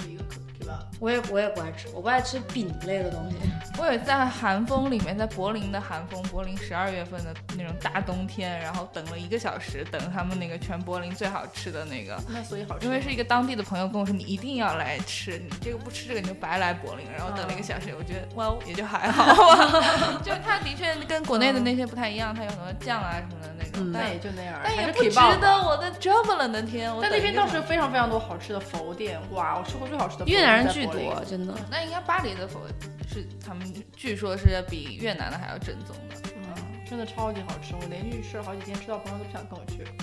[0.99, 3.35] 我也我也不爱吃，我不爱吃饼类的东西。
[3.79, 12.19] 我有在寒风里面，在柏林的寒风，柏林十二月份的那种大冬天，然后等了一个小时，等他们那个全柏林最好吃的那个。
[12.27, 17.05] 那所以好吃，因为是一个当地的朋友跟我说，你一定要来吃，你这个不吃这个你就白来柏林。
[17.15, 19.25] 然后等了一个小时，我觉得哇，也就还好
[19.55, 20.19] 吧。
[20.25, 26.93] 就它的确跟国内的那些不太一样，它有很多酱啊什么的那种，那但也就那样，但也不值得我在这么冷的天。
[26.95, 29.57] 我但那边倒是等一个小时非常非常多好吃的佛店，哇！
[29.57, 31.53] 我吃过最好吃的佛越南人巨多，真的。
[31.69, 32.61] 那应该巴黎的佛
[33.07, 36.15] 是他们据说是比越南的还要正宗的。
[36.35, 36.45] 嗯，
[36.89, 39.85] 真的超级好吃，我连续吃了好几天，吃到朋友都不想跟我去。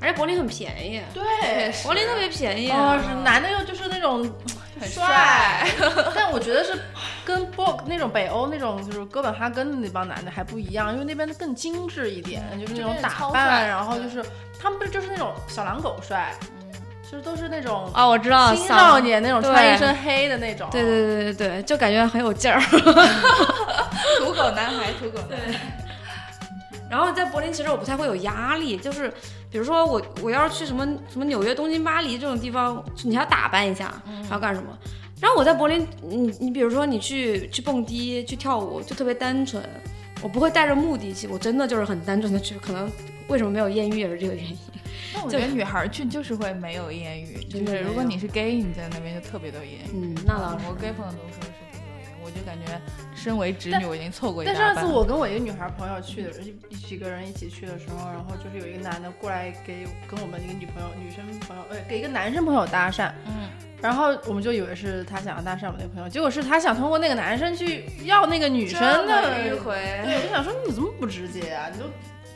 [0.00, 2.70] 而且柏林很便宜，对，柏林特别便宜。
[2.70, 4.20] 哦，是男的又就是那种
[4.78, 5.66] 很帅，
[6.14, 6.78] 但我觉得是
[7.24, 14.22] 跟波那种北欧那种就是哥本哈根的那帮男的还不一样，因为那边的更精致一点，就是那种打扮，然后就是
[14.60, 16.34] 他们不是就是那种小狼狗帅，
[17.14, 22.60] 就都是那种啊，我知道，青少年那种穿一身黑的那种，对对对对对，就感觉很有劲儿。
[24.18, 25.60] 土狗男孩，土狗男孩。
[26.90, 29.08] 然后在柏林，其实我不太会有压力，就是
[29.48, 33.94] 比如说我我要是去什么什么纽约、东京、巴黎这种地方，你还要打扮一下，
[34.28, 34.76] 还要干什么？
[35.20, 39.62] 然后我在柏林，你你比如说你去去蹦迪、去跳舞，就特别单纯，
[40.20, 42.90] 我不会带着目的去，我真的就是很单纯的去，可能
[43.28, 44.58] 为什么没有艳遇也是这个原因。
[45.14, 49.90] 那我觉得女孩儿去就是会没有艳遇，就是如果你是 gay，你在那边就特别多艳遇。
[49.94, 50.66] 嗯，那倒是。
[50.66, 52.80] 我 gay 朋友都说是特别多艳遇，我就感觉
[53.14, 54.74] 身为直女，我已经错过一但大半。
[54.74, 63.48] 上次我跟我一个女孩朋友去的，一一几个人一起去的时候，然后就是有一个男的过来给跟我们一个女朋友、女生朋友，呃，给一个男生朋友搭讪，嗯，
[63.80, 69.74] 然后我们就以为是他想要搭讪我们那个朋友，结果是他想通过那个男生去要那个女生的迂回，
[70.04, 71.70] 对，我就想说你怎么不直接啊？
[71.72, 71.86] 你都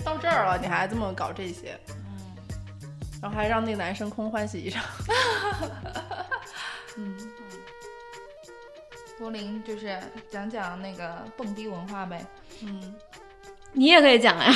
[0.04, 1.76] 到这儿了，你还这么搞这些，
[3.20, 4.84] 然后还让那个男生空欢喜一场。
[6.96, 7.16] 嗯，
[9.18, 10.00] 柏林就是
[10.30, 12.24] 讲讲那个蹦迪文化呗。
[12.62, 12.94] 嗯，
[13.78, 14.52] 你也可以讲呀，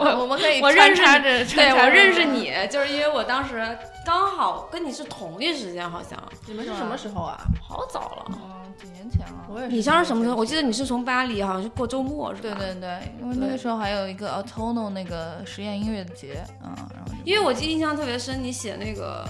[0.00, 3.64] 我 我们可以我认识着，对我认识你，就是因为我当时
[4.04, 7.38] 刚好跟你是同一时间，好像你们是什么时候啊？
[7.62, 8.24] 好早了。
[8.28, 9.46] 嗯，几年前了。
[9.48, 9.72] 我也是。
[9.76, 10.36] 你像是什么时候？
[10.36, 12.56] 我记得你是从巴黎，好像是过周末是吧？
[12.58, 19.24] 对对对，因为那个时候还有一个 Autono 那个实验音乐节，嗯，然后就因为我记印象特别深，你写那个，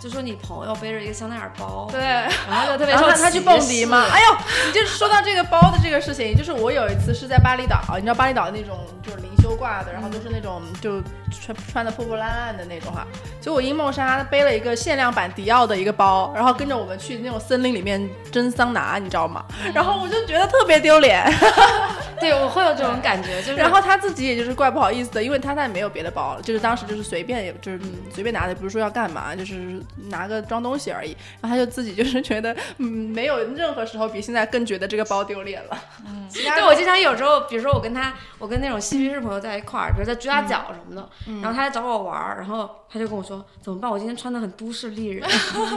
[0.00, 4.06] 就说你朋友背着一个香奈儿包，对，然后就特别 然后他他去蹦迪嘛？
[4.10, 4.36] 哎呦，
[4.66, 13.06] 你就说到这个包的这个事情，就是我有一次是在巴厘岛，你知道巴厘岛那种就是灵修挂的，然后都是那种就穿穿的破破烂烂的那种哈。
[13.42, 19.44] 结果樱梦莎背了一个限量版迪奥的一个包，然后跟着我们去那种森林里面蒸桑拿，你知道吗？
[19.74, 21.30] 然后我就觉得特别丢脸。
[22.20, 27.80] 对我会有这种感觉，就是然后他自己也就是怪不好意思的，因为他那没有别的包了，就是当时就是随便，也就是
[28.14, 31.16] 随便拿的，也不是说要干嘛，就是拿个装东西而已。
[31.40, 35.78] 然后他就自己就是觉得， 嗯，没有任何时候比现在更觉得这个包丢脸了。
[36.06, 41.08] 嗯，对我经常有时候，比如说我跟他，我跟那种嬉皮士朋友在一块儿，比如在朱家角什么的，
[41.42, 43.90] 然后他来找我玩儿，然后他就跟我说怎么办？
[43.90, 45.28] 我今天穿的很都市丽人，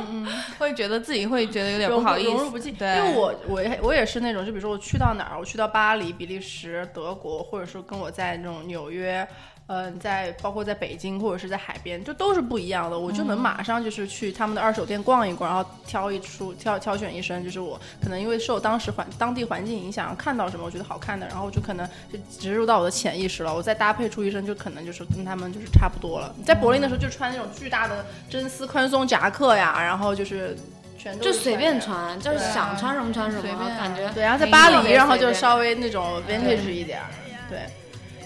[0.57, 2.73] 会觉得自己会觉得有点不好意思，融入不进。
[2.75, 9.27] 对，因为我我也我也是那种，就比如说我去到哪儿，我去到巴黎、比利时、德国，或者说跟我在那种纽约。
[9.67, 12.99] 嗯、在包括在北京或者是在海边，就都是不一样的。
[12.99, 23.53] 我就能马上就是去他们的二手店逛一逛，然后挑一出挑挑选一身，就是我可能因为受当时环当地环境影响，看到什么我觉得好看的，然后就可能就植入到我的潜意识了。
[23.53, 26.33] 我再搭配出一身，就可能就是跟他们就是差不多了。
[26.45, 30.55] 在柏林的时候就穿那种巨大的真丝宽松夹克呀，然后就是
[30.97, 31.79] 全都就随便。
[31.81, 37.07] 穿，就是想穿什么穿什么，随便感觉对，然后在巴黎，然后就稍微那种 vintage 一点儿，
[37.49, 37.59] 对。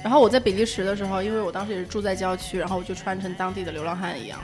[0.03, 4.39] 然后我在比利时的时候，因为我当时也是住在郊区，然后我就穿成当地的流浪汉一样，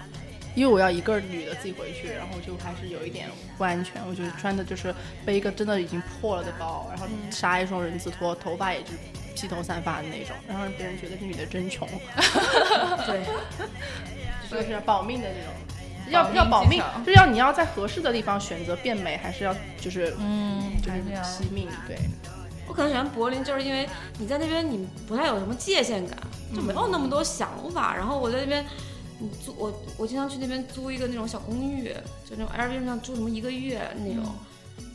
[0.55, 4.01] 因为我要一个女的自己回去，然后就还是有一点不安全。
[4.07, 4.93] 我就穿的就是
[5.25, 8.91] 背一个真的已经破了的包，然后杀一双人字拖，头发也是
[9.35, 11.87] 披头散发的那种，然后让别人觉得这女的真穷，
[13.05, 13.23] 对，
[14.49, 15.53] 就是保命的那种。
[16.09, 21.97] 要要保命，就是要你要在合适的地方选择变美，还是要就是嗯，就是惜命，对。
[22.67, 26.17] 我可能喜欢柏林，就是因为你在那边你不太有什么界限感，
[26.55, 27.95] 就没有那么多想法。
[27.95, 28.65] 然后我在那边，
[29.19, 31.89] 你租我我经常去那边租一个那种小公寓，
[32.29, 34.33] 就那种 Airbnb 上住什么一个月那种，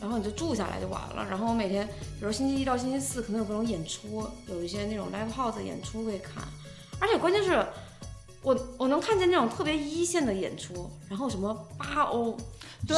[0.01, 1.27] 然后你就住下来就完了。
[1.29, 1.87] 然后我每天，
[2.19, 6.43] 比如星期一到星期四可能有各种演出，有一些那种 live house 演出可以看，
[6.99, 7.65] 而且关键是。
[8.41, 12.37] 我我能看见那种特别一线的演出，然后什么八欧，
[12.87, 12.97] 对，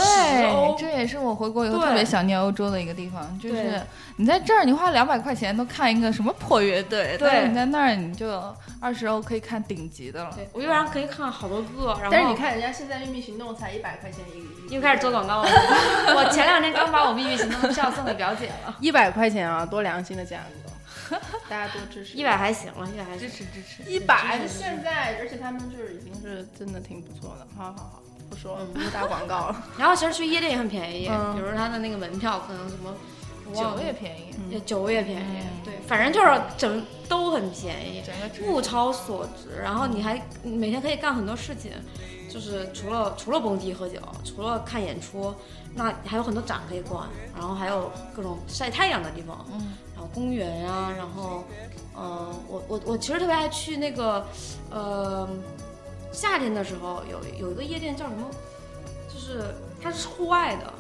[0.79, 3.81] 这也是我回国以后特别想念欧洲的一个地方，就是
[4.17, 8.29] 你在这儿你花两百块钱都看一个什么破乐队，对但是你在那儿你就
[8.81, 10.31] 二十欧可以看顶级的了。
[10.37, 15.49] 对我一晚上可以看好多个，然后但是你看人家现在秘密行动才一百块钱一个，又开始做广告了。
[16.15, 20.41] 我前两天刚把我秘密行动的票送给表姐了，一百块钱啊，多良心的价
[21.09, 21.17] 格，
[21.49, 22.17] 大家多支持。
[22.19, 23.29] 一百还行了，一百还支。
[23.29, 27.47] 持支持，一百，现在而且他们就是已经是真的挺不错的。
[27.57, 29.65] 好好好，不说了，不打广告了。
[29.77, 31.35] 然后其实去夜店也很便宜，嗯。
[31.35, 32.95] 比如它的那个门票可能什么
[33.53, 35.47] 酒也便宜，也酒也便宜，嗯。
[35.65, 39.61] 对，反正就是整都很便宜，整个物超所值。
[39.61, 41.73] 然后你还每天可以干很多事情，
[42.33, 45.35] 就是除了除了蹦迪喝酒，除了看演出，
[45.75, 51.45] 那还有很多展可以逛，然后还有各种晒太阳的地方，嗯，然后公园呀、然后，
[51.95, 54.25] 呃，我我我其实特别爱去那个，
[54.71, 55.29] 呃，
[56.13, 58.29] 夏天的时候有有一个夜店叫什么，
[59.09, 60.73] 就是它是户外的，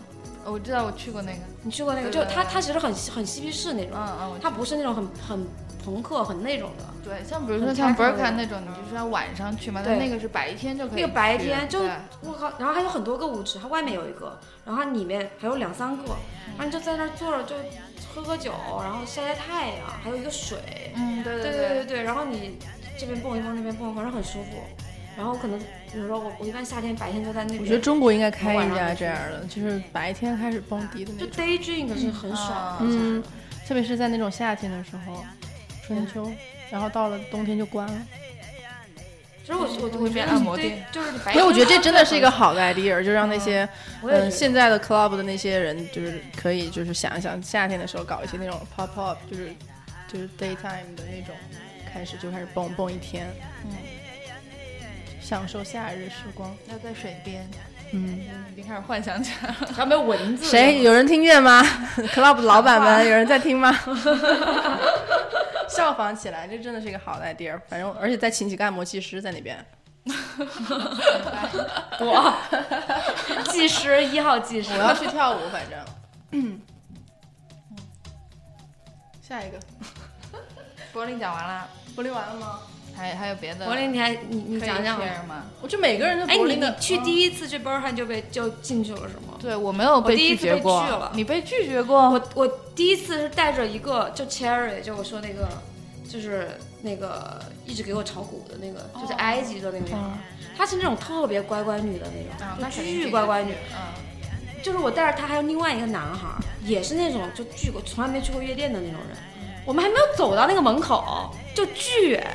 [0.44, 2.10] 我知道我去过那个，你去过那个？
[2.10, 5.46] 对对对就它它其实很很嬉皮士那种，嗯嗯，它不是那种很很
[5.84, 6.84] 朋克很那种的。
[7.02, 9.92] 对，像比如说像 casual 的 Berkan 那种，你就是要晚上去嘛，对。
[9.92, 11.00] 但那个是白天就可以。
[11.00, 11.80] 那个白天就
[12.20, 16.04] 我靠，然后还有很多个舞池，它外面有一个，然后它里面还有两三个，
[16.56, 17.56] 然后你就在那坐着就
[18.14, 21.68] 喝喝酒，然后晒晒太阳，还有一个水，嗯，对对对。
[21.68, 22.58] 对对，然后你
[22.98, 24.62] 这边蹦一蹦，那边蹦，反正很舒服。
[25.20, 25.58] 然后可能
[25.92, 31.42] 比如说我我一般夏天白天就在那边，我觉得中国应该开一家这样的，就是白天开始蹦迪的那种就。
[31.42, 32.76] day drink 是很爽的。
[32.80, 33.22] 嗯，
[33.68, 35.22] 特别是在那种夏天的时候，
[35.86, 36.32] 春秋，
[36.70, 38.02] 然后到了冬天就关了。
[39.44, 43.68] 其实我我我觉变得按摩店就是白天，因为我觉得这真的是一个好的 idea，就让那些
[44.02, 49.52] 嗯现在的 club 的那些人，就是可以就是想一想夏天的时候搞一些那种 pop up，就是
[50.08, 51.34] 就是 daytime 的那种，
[51.92, 53.26] 开始就开始蹦蹦一天，
[53.64, 53.72] 嗯，
[55.30, 56.52] 享受夏日时光。
[56.68, 57.48] 要在水边，
[57.92, 58.18] 嗯，
[58.50, 59.54] 已经开始幻想起来了。
[59.72, 60.44] 还有没有蚊子？
[60.44, 61.62] 谁有人听见吗
[62.12, 63.72] ？club 老板们有人在听吗？
[65.70, 67.56] 效仿起来，这真的是一个好的 idea。
[67.68, 69.64] 反正而且再请几个按摩技师在那边。
[72.00, 72.34] 我
[73.52, 75.78] 技师一号技师我，要去跳舞，反正。
[76.32, 76.60] 嗯，
[79.22, 79.60] 下一个，
[80.92, 82.58] 柏林讲完了，柏林完了吗？
[83.00, 83.64] 还还有别的？
[83.64, 85.00] 柏林，你还你你讲讲。
[85.62, 89.38] 我就每个人都哎，你柏林的你去第一次去 b e r h a n 就被就进去了是吗？
[89.40, 92.10] 对我没有被第一次被拒绝过拒了，你被拒绝过？
[92.10, 95.48] 我我第一次是带着一个就 Cherry，就我说那个
[96.06, 96.48] 就是
[96.82, 99.98] 那个一直给我炒股的那个，就是埃及的那个女孩，
[100.58, 103.54] 她是那种特别乖乖女的那啊，种，就那肯定巨乖乖女。
[103.72, 103.80] 嗯，
[104.62, 106.28] 就是我带着她，还有另外一个男孩，
[106.64, 109.16] 也是那种就巨过从来没去过夜店的那种人。
[109.66, 112.26] 我们还没有走到那个门口，就巨远，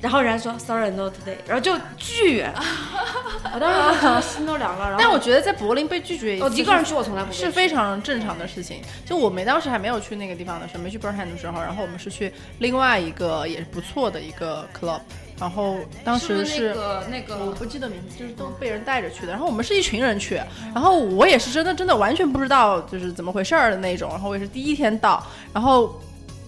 [0.00, 2.52] 然后人家说 sorry no today，然后就巨远，
[3.54, 4.90] 我当时就心都凉了。
[4.90, 8.82] 然后但我觉得在柏林被拒绝一次我一个人去，我从来不会是非常正常的事情。
[9.06, 15.00] 就我们当时还没有去那个地方的时候，没去 Burnham 的时候，然后我们是去另外一个也是不错的一个 club，
[15.40, 19.32] 然后当时是那个那个我不记得名字，就是都被人带着去的。
[19.32, 20.34] 然后我们是一群人去，
[20.74, 24.10] 然后我也是真的真的完全不知道就是怎么回事儿的那种。
[24.10, 25.98] 然后我也是第一天到，然后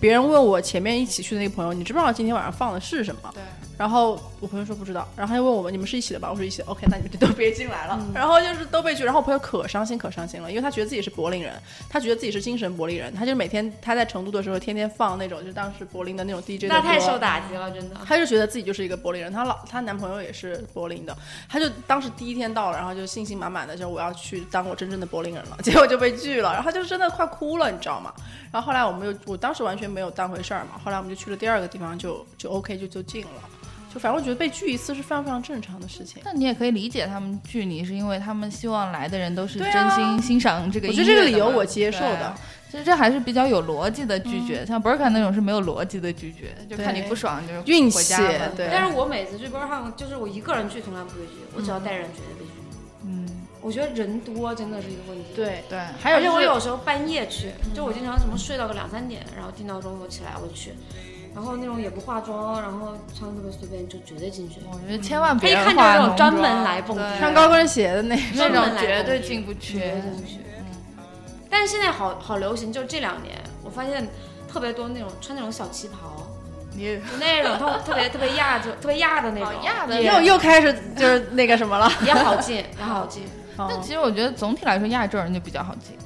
[0.00, 3.32] 别人问我前面一起去的那个朋友，你知不知道今天晚上放的是什么？
[3.78, 6.30] 然后我朋友说不知道，然后他就问我们你们是一起的吧？
[6.30, 6.64] 我说一起的。
[6.68, 8.06] OK，那你们就都别进来了。
[8.14, 11.52] 然后就是都被拒，然后我朋友可伤心可伤心了，因为他觉得自己是柏林人，
[11.88, 17.96] 他觉得自己是精神柏林人，他就每天他在成都的时候天天放那种就当时柏林的那种 DJ 那太受打击了，真的。
[18.06, 21.16] 他就觉得自己就是一个柏林人，她老她男朋友也是柏林的，
[21.48, 28.12] 他就当时第一天到了，然后就信心满满的，就我要去当我真正的柏林人了， 结果就被拒了，然后就真的快哭了，你知道吗？
[28.50, 33.42] 然后后来我们又，我当时完全没有当回事儿嘛，后来我们就去了第二个地方就，就 OK 就就进了，
[33.96, 36.20] 就反正我觉得被拒一次是非常非常正常的事情。
[36.22, 40.92] 但你也可以理解他们拒你，是因为他们希望来的人都是真心欣赏这个我。
[40.92, 42.34] 觉得这个理由我接受的。
[42.70, 48.12] 其实这还是比较有逻辑的拒绝，像 Burka 那种是没有逻辑的拒绝，就看你不爽就运气
[48.58, 52.50] 但是我每次去 b u r h a m 就是我一个人去从来不会拒，我只要带人绝对被拒。
[53.06, 53.26] 嗯，
[53.62, 55.24] 我觉得人多真的是一个问题。。
[55.34, 60.74] 对，对，而且还有就是我有时候半夜去，就我经常什么睡到个两三点，然后定闹钟我起来我就去，
[61.36, 64.56] 然后那种也不化妆，然后穿特别随便就绝对进去。
[64.72, 69.74] 我觉得千万他一别看就是那种专门来蹦迪穿高跟鞋的那那专门种绝对进不去。
[69.78, 70.40] 绝对进不去。
[71.50, 74.08] 但是现在好好流行，就这两年我发现
[74.50, 76.26] 特别多那种穿那种小旗袍，
[76.74, 81.92] 你就那种特特别特别亚就特别亚的那种，亚的又又开始就是那个什么了。
[82.02, 83.24] 也好进，也好进。
[83.58, 85.96] 嗯但其实我觉得总体来说，亚洲人就比较好进，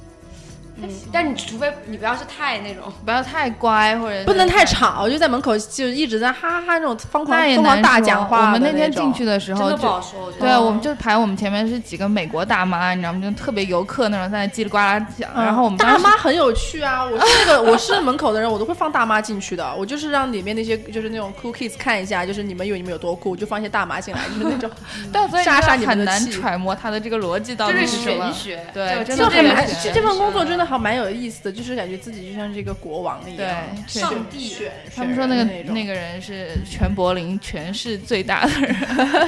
[0.81, 10.25] 嗯，但你除非你不要是太那种， 不要太乖或者不能太吵，就在门口就一直在哈哈哈那种疯狂疯狂大讲话我们那天进去的时候就的不好说。
[10.25, 10.41] 我觉得。
[10.41, 13.21] 对啊，我们就排我们前面是几个美国大妈，你知道吗？
[13.21, 15.29] 就特别游客那种，在那叽里呱啦讲。
[15.35, 17.03] 嗯然后我们大妈很有趣啊！
[17.03, 19.73] 我是那个 我是门口的人，我都会放大妈进去的。
[19.75, 24.69] 我就是让里面那些就是那种 cool kids 看一下，就是你们以为你们有多酷，就放一些大妈进来，就是那种
[25.11, 28.57] 但，所以杀杀真的很难揣摩他的这个逻辑到底是什么玄。
[28.57, 38.75] 学，对就真的很蛮玄学这份工作真的好蛮有意思的，就是感觉自己就像是一个国王一样，对选上帝选他们说那个那那个人是全柏林全市最大的人，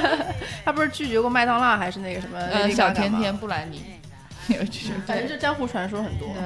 [0.64, 3.82] 他不是拒绝过麦当劳还是那个什么呃，小，甜甜布兰妮
[4.48, 4.92] 有拒绝。
[5.06, 6.28] 反正就江湖传说很多。
[6.28, 6.42] 对，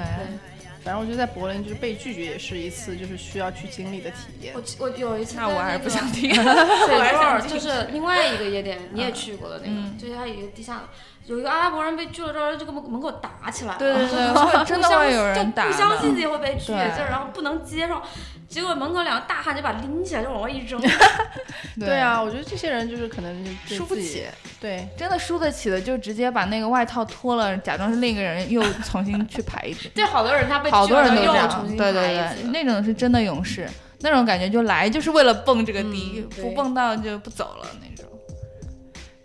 [0.84, 4.62] 反正我觉得在柏林就是被拒绝也是一次就是需要去经历的体验我。
[4.78, 6.06] 我有一次，那我还是不想。
[6.12, 6.34] 听。
[6.34, 10.84] 水我还是想就是另外一个夜店，你也去过的那嗯个，就是它有一个地下，
[11.28, 13.78] 有一个阿拉伯人被拒了之后，就跟门门口打起来了。
[13.78, 15.72] 对对对，会真的会有人打就。
[15.72, 18.00] 不相信自己会被拒，就是然后不能接受，
[18.48, 20.80] 结果门口两个大汉就把拎起来就往外一扔，
[21.78, 24.24] 对啊，我觉得这些人就是可能就输不起。
[24.58, 29.90] 对，真的输得起的，就直接把那个外套脱了，假装是另一个人，又重新去排一遍。
[29.94, 33.68] 对，好多人他被好多人都拒了又重新对对排一对，次那种是真的勇士，
[34.00, 38.08] 那种感觉就来就是为了蹦这个迪，嗯不蹦到就不走了那种。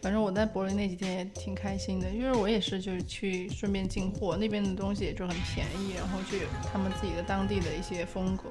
[0.03, 8.43] 反正我在柏林那几天也挺开心的，因为我也是就是去顺便进货，那边的东西也就很便宜，然后就有他们自己的当地的一些风格。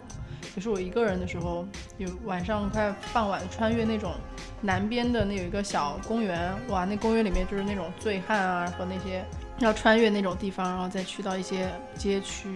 [0.57, 1.66] 也是我一个人的时候，
[1.98, 4.14] 有晚上快傍晚穿越那种
[4.62, 9.22] 南边的那有一个小公园，哇，那公园里面就是那种醉汉啊和那些
[9.59, 12.48] 要穿越那种地方，然后再去到一些街区。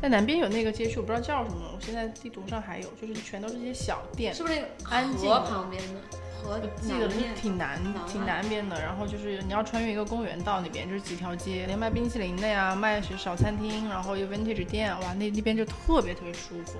[0.00, 5.12] 在南边有那个街区，我不知道叫什么，我现在地图上还有，就是全都是一些小店，是不是那个安
[5.44, 6.00] 旁边的
[6.42, 7.18] 河记得是？
[7.34, 16.78] 挺南南挺岸南边的，然后就是你要穿越一个公园到那边，就是几条街，连卖冰淇淋的呀，卖是小餐厅，然后有 vintage 店，哇，那那边就特别特别舒服，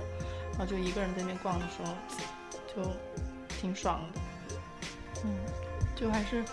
[0.51, 1.93] 然后就一个人在那边逛的时候，
[2.75, 2.89] 就
[3.59, 4.19] 挺爽的，
[5.23, 5.31] 嗯，
[5.95, 6.43] 就还是，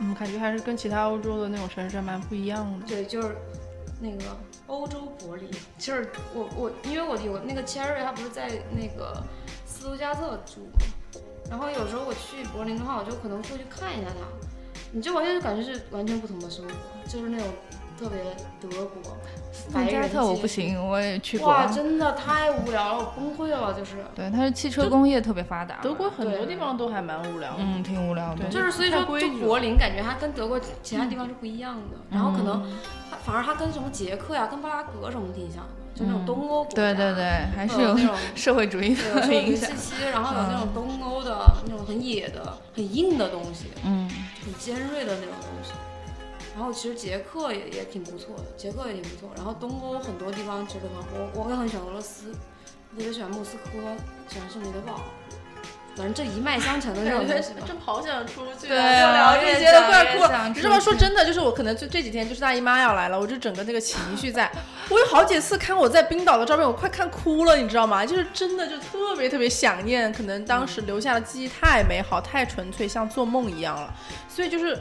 [0.00, 2.86] 嗯，感觉还是跟其他欧洲的那种城市还蛮不一样的。
[2.86, 3.36] 对，就是
[4.00, 4.36] 那个
[4.66, 9.22] 欧洲柏林，就是我我因为我有那个 Cherry，他不是在那个
[9.64, 10.80] 斯图加特住嘛，
[11.52, 14.24] 然后有时候我去柏林的话，我就可能会去看一下它，
[14.90, 16.72] 你就完全就感觉是完全不同的生活，
[17.06, 17.46] 就是那种
[17.98, 18.18] 特别
[18.58, 19.14] 德国
[19.70, 21.48] 白人加特我不行，我也去过。
[21.48, 23.96] 哇，真的太无聊了，我崩溃了，就是。
[24.14, 25.78] 对，它是汽车工业特别发达。
[25.82, 28.46] 德国很多地方都还蛮无聊的，嗯，挺无聊的。
[28.46, 32.78] 对就是所以说，就柏林感觉它跟德国其他地方是不一样的，然后可能嗯
[33.10, 37.24] 它反而它跟什么捷克呀、跟布拉格什么挺像的，就那种东欧国家，对对对，
[37.56, 39.70] 还是有那种 社会主义的影响
[40.12, 44.08] 然后有那种东欧的那种很野的、很硬的东西，嗯，
[44.44, 45.72] 很尖锐的那种东西。
[46.54, 49.30] 然后其实捷克也也挺不错的，捷克也挺不错。
[49.36, 53.70] 然后东欧很多地方其实都很好，我我也很喜欢俄罗斯，特别喜欢莫斯科，
[54.28, 55.00] 喜欢圣彼得堡，
[55.94, 57.66] 反正这一脉相承的这种东西嘛。
[57.66, 60.80] 真好想出去、对啊，啊聊这些快哭你知道吗？
[60.80, 64.50] 说真的，就是我可能就这几天就是大姨妈要来了，我就整个那个情绪在，
[64.88, 68.06] 我有好几次看我在冰岛的照片，我快看哭了，你知道吗？
[68.06, 73.92] 就是真的就特别特别想念，可能当时留下的记忆太美好、太纯粹，像做梦一样了。
[74.28, 74.78] 所以就是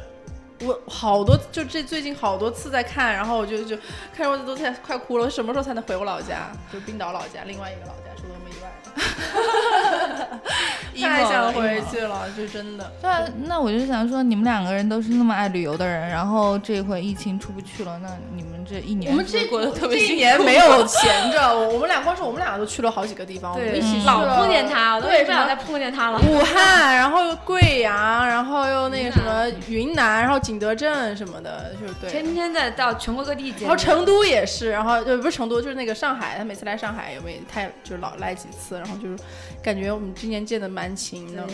[0.61, 3.75] 我好多就这最近好多次在看，然后我就就
[4.15, 5.25] 看着我都在快哭了。
[5.25, 6.51] 我什么时候才能回我老家？
[6.71, 8.71] 就冰岛老家，另外一个老家，除了我们以外。
[11.01, 12.91] 太想回去了，就真的。
[13.01, 26.19] 对啊，那我就想说，你们两个人都是那么爱旅游的人，然后这回疫情出不去了，那你们这一年我们这是不是过得特别这一辛苦年没有闲着，我我们俩光是我们俩都去了好几个地方，我们对一起去老碰见他，我都不想再碰见他了。
[26.19, 32.09] 武汉，然后又贵阳，然后又那个什么云南，然后景德镇什么的，就是对。
[32.09, 33.61] 天天在到全国各地见。
[33.61, 39.17] 然后成都也是，然后就不是成都，就是那个上海，他每次来上海也没太就是老来几次，然后就是
[39.63, 41.45] 感觉我们今年见的蛮勤的，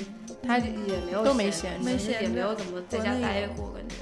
[0.45, 0.63] 他也
[1.05, 3.95] 没有都没闲闲其实没闲着也没有怎么在家待过，感觉。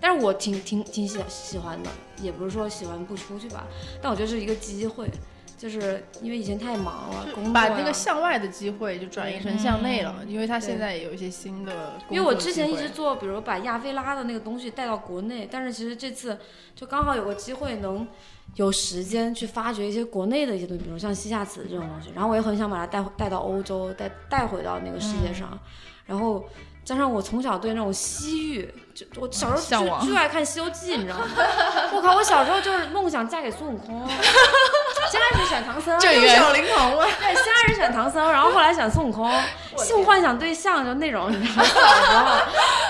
[0.00, 1.90] 但是我挺挺挺喜喜欢的，
[2.22, 3.66] 也不是说喜欢不出去吧，
[4.02, 5.10] 但我觉得是一个机会，
[5.56, 11.94] 就是因为以前太忙了，工作呀把那个向外的机会就转移成向内了，因为他现在也有一些新的。
[12.10, 16.38] 因为我之前一直做，比如把亚非拉的那个东西带到国内，但是其实这次
[16.74, 18.06] 就刚好有个机会能
[18.54, 25.58] 有时间去发掘一些国内的一些东西，比如像西夏瓷这种东西，然后我也很想把它带带到欧洲，带带回到那个世界上，
[26.06, 26.44] 然后。
[26.88, 31.26] 加上我从小对那种西域，就我小时候向往就就爱看《西游记》，你知道吗？
[31.92, 37.06] 我靠，我小时候就是梦想嫁给孙悟空， 先开始选唐僧， 这有小灵童了。
[37.20, 39.30] 对，先开始选唐僧，然后后来选孙悟空，
[39.76, 41.68] 性幻想对象就那种，你知道吗？
[41.68, 42.24] 小时候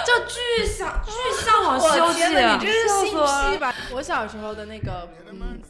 [0.06, 3.74] 就巨想巨向往《西游记你这是新笑死我了批吧？
[3.94, 5.60] 我小时候的那个，嗯，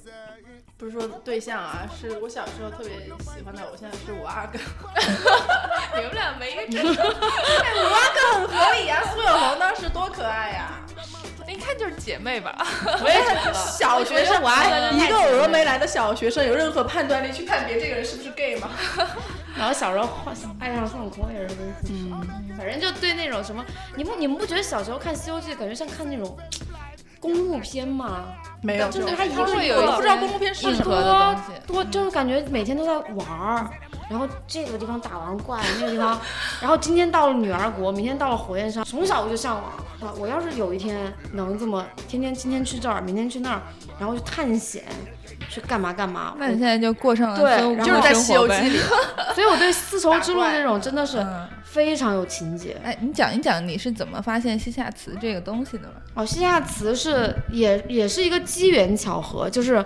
[0.79, 2.93] 不是说对象啊，是我小时候特别
[3.35, 4.59] 喜欢的偶像是五阿哥。
[5.99, 10.71] 你们俩没一个真哎， 五阿哥很合理啊，苏有朋当时多可爱呀、
[11.49, 12.57] 一看就是姐妹吧？
[13.03, 18.71] 我也很小学生，我还一个峨眉来的小学生，有任何判断力去判别这个人是不是 gay 吗？
[19.57, 23.65] 然后小时候幻爱上孙悟空也是跟嗯，反正就对那种什么，
[23.97, 26.39] 你不你们不觉得小时候看《西游记》感觉像看那种
[27.21, 28.27] 公路片吗？
[28.63, 30.75] 没有，就是他一个一个会有，我都不知道公路片是什么。
[30.77, 31.43] 硬核的东西。
[31.67, 33.71] 多就是感觉每天都在玩儿，
[34.11, 36.19] 然后这个地方打完怪，那个地方，
[36.61, 39.65] 然后今天到了女儿国，明天到了火焰山，从小我就向往
[40.01, 40.15] 啊！
[40.19, 43.63] 我要是有一天能这么天天今天去这儿，明天去那儿，
[43.99, 44.85] 然后去探险，
[45.49, 48.69] 去干嘛干嘛，那你现在就过上了对就是在《西游记》活呗。
[48.69, 48.79] 里，
[49.35, 52.77] 所以我对丝绸之路这种真的是嗯，非常有情节。
[52.85, 55.95] 哎，你讲一讲你是怎么发现西夏瓷这个东西的吧？
[56.15, 59.85] 哦，西夏瓷是也也是一个机缘巧合，就是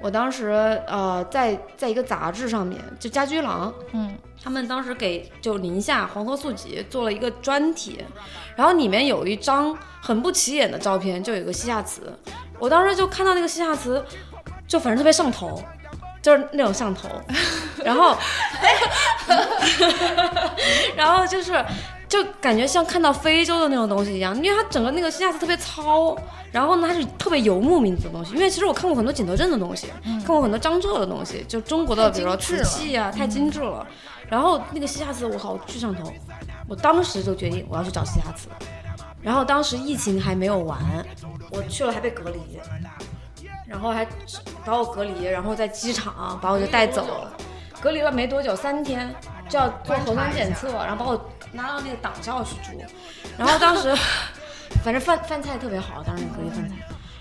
[0.00, 8.02] 我当时呃在在一个杂志上面，就家居郎，嗯，他们当时给就宁夏黄河素集做了一个专题，
[8.56, 12.12] 然后里面有一张很不起眼的照片，就有一个西夏瓷，
[12.58, 14.04] 我当时就看到那个西夏瓷，
[14.74, 15.62] 就反正特别上头。
[16.20, 17.06] 就是那种上头，
[17.84, 18.16] 然后，
[20.96, 21.62] 然后就是，
[22.08, 26.16] 就感觉像看到非洲的那种东西一样，因为它整个那个西夏瓷特别糙，
[26.50, 28.32] 然后呢它是特别游牧民族的东西。
[28.32, 33.86] 因为其实我看过很多景德镇的东西，看过很多张浙的东西，就中国的比如说瓷器啊，太精致了。
[34.30, 36.10] 然后那个西夏瓷我靠巨上头，
[36.66, 38.48] 我当时就决定我要去找西夏瓷。
[39.20, 40.80] 然后当时疫情还没有完，
[41.50, 42.40] 我去了还被隔离，
[43.66, 44.06] 然后还
[44.64, 47.32] 把我隔离，然后在机场把我就带走了。
[47.80, 49.14] 隔离了没多久，三天
[49.48, 52.78] 就要做核酸检测， 然后把我拉到那个党校去住。
[53.36, 53.94] 然后当时
[54.82, 56.74] 反正饭饭菜特别好，当时隔离饭菜。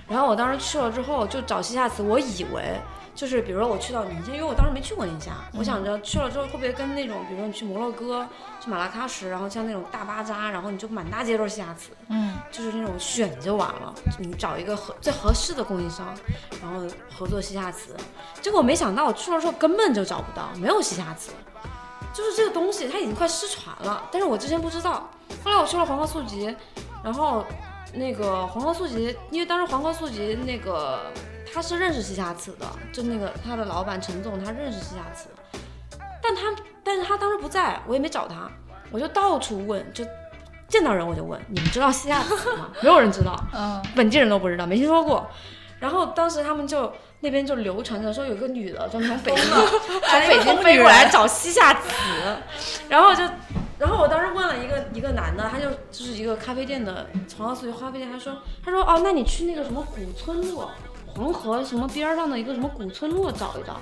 [0.08, 2.80] 然后我当时去了之后就找西夏词，我以为
[3.16, 8.28] 就是比如说我去到宁夏，因为我当时没去过宁夏，我想着去了之后会不会跟那种比如说你去摩洛哥、
[8.60, 16.08] 去马拉喀什，然后像那种大巴扎，然后你就满大街都是西夏瓷，嗯，就是那种选就完了，你找一个合最合适的供应商，
[16.62, 16.82] 然后
[17.16, 17.96] 合作西夏瓷。
[18.42, 21.32] 结果没想到我去了之后根本就找不到，没有西夏瓷，
[22.14, 25.10] 就是这个东西它已经快失传了，但是我之前不知道。
[25.44, 26.56] 后来我去了黄河素集，
[27.04, 27.44] 然后
[27.94, 31.12] 那个黄河素集，因为当时黄河素集那个
[31.54, 35.30] 他是认识西夏瓷的，就那个他的老板陈总他认识西夏瓷，
[36.22, 38.50] 但他但是他当时不在，我也没找他，
[38.92, 40.04] 我就到处问，就
[40.68, 42.70] 见到人我就问，你们知道西夏瓷吗？
[42.82, 45.30] 没有人知道，嗯，本地人都不知道，没听说过。
[45.80, 51.90] 然后当时他们就那边就流传着说有一个女的专门从北京从北京飞过来找西夏瓷，
[52.88, 53.22] 然后就，
[53.78, 60.72] 然后我当时问了一个一个男的，他就就是一个咖啡店的黄河素集咖啡店，他说他说哦，那你去那个什么古村落
[61.16, 63.80] 黄河什么边儿上的一个什么古村落找一找。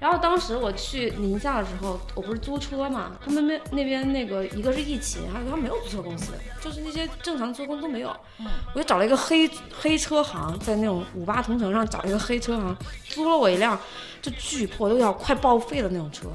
[0.00, 8.14] 然后当时我去宁夏的时候，我不是租车嘛，他们那那边那个一个是疫情，还有他没有租车公司，就是那些正常租车公司都没有。
[8.74, 9.48] 我就找了一个黑
[9.80, 12.76] 黑车行，在那种五八同城上找一个黑车行，
[13.08, 13.78] 租了我一辆
[14.22, 16.28] 就巨破，都要快报废的那种车。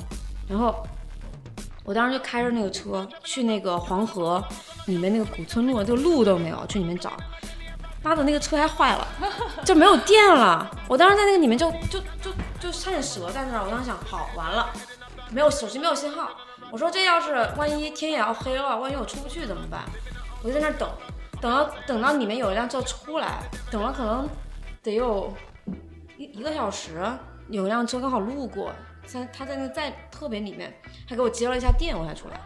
[0.48, 0.76] 然后
[1.84, 4.44] 我当时就开着那个车去那个黄河
[4.86, 7.14] 里面那个古村落，就路都没有，去里面找。
[8.04, 9.08] 妈的，那个车还坏了，
[9.64, 10.70] 就没有电了。
[10.90, 13.64] 我当时在那个里面就就就就差点折在那儿。
[13.64, 14.70] 我当时想，好完了，
[15.32, 16.30] 没有手机没有信号。
[16.70, 19.84] 我说这要是万一天也要黑了，万一我出不去怎么办？
[20.44, 20.90] 我就在那儿等，
[21.40, 24.28] 等到等到里面有一辆车出来，等了可能
[24.82, 25.34] 得有
[26.18, 27.02] 一一个小时，
[27.48, 28.74] 有一辆车刚好路过，
[29.06, 30.74] 在他在那在特别里面，
[31.08, 32.42] 还给我接了一下电，我才出来。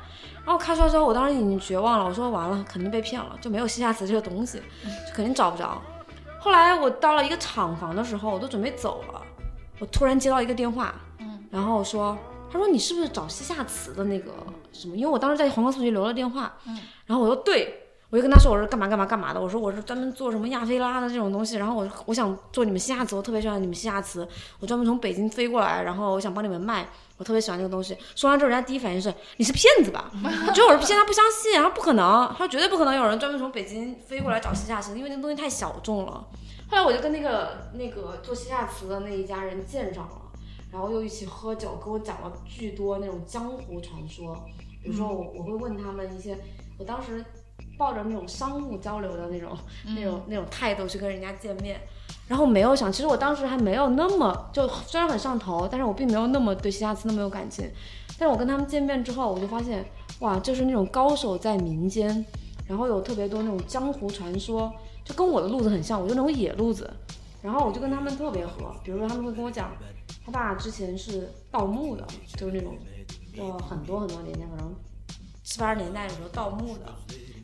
[0.48, 4.60] 然后开出来之后，我当时已经绝望了，我说完了，肯定被骗了，就没有西夏瓷这个东西，
[5.06, 5.82] 就肯定找不着。
[6.40, 9.22] 后来我到了一个厂房的时候，我都准备走了，
[9.80, 12.18] 我突然接到一个电话，嗯，然后说，
[12.50, 14.32] 他说你是不是找西夏瓷的那个
[14.72, 14.96] 什么？
[14.96, 17.84] 因为我当时在黄河速局留了电话，嗯，然后我说对。
[18.10, 24.26] 我就跟他说我是干嘛干嘛干嘛的，我说我是专门做什么亚非拉的这种东西，然后我我想做你们西夏瓷，我特别喜欢你们西夏瓷，
[24.62, 26.88] 我专门从北京飞过来，然后我想帮你们卖，
[27.18, 27.98] 我特别喜欢这个东西。
[28.16, 30.10] 说完之后，人家第一反应是你是骗子吧？
[30.54, 36.26] 觉得我是骗，他不相信，他说不可能，他说绝对不可能有人专门从北京飞过来找西夏瓷，因为那东西太小众了。
[36.70, 40.22] 后来我就跟那个那个做西夏瓷的那一家人见上了，
[40.72, 44.46] 然后又一起喝酒，给我讲了巨多那种江湖传说，
[44.82, 46.38] 比如说我我会问他们一些，
[46.78, 47.26] 我当时。
[47.78, 49.58] 抱着那种商务交流的那种、
[49.96, 51.80] 那种、那种态度去跟人家见面，
[52.28, 57.70] 然后没有想，其实我当时还没有那么就虽然很上头，但是我并没有那么对西夏斯那么有感情。
[58.20, 59.86] 但是我跟他们见面之后，我就发现，
[60.20, 62.26] 哇，就是那种高手在民间，
[62.66, 64.74] 然后有特别多那种江湖传说，
[65.06, 66.92] 就跟我的路子很像，我就那种野路子。
[67.44, 69.72] 然后我就跟他们特别合，比如说他们会跟我讲，
[70.26, 72.06] 他爸之前是盗墓的，
[72.36, 72.76] 就是那种，
[73.38, 74.74] 呃，很多很多年前，可能
[75.44, 76.86] 七八十年代的时候盗墓的。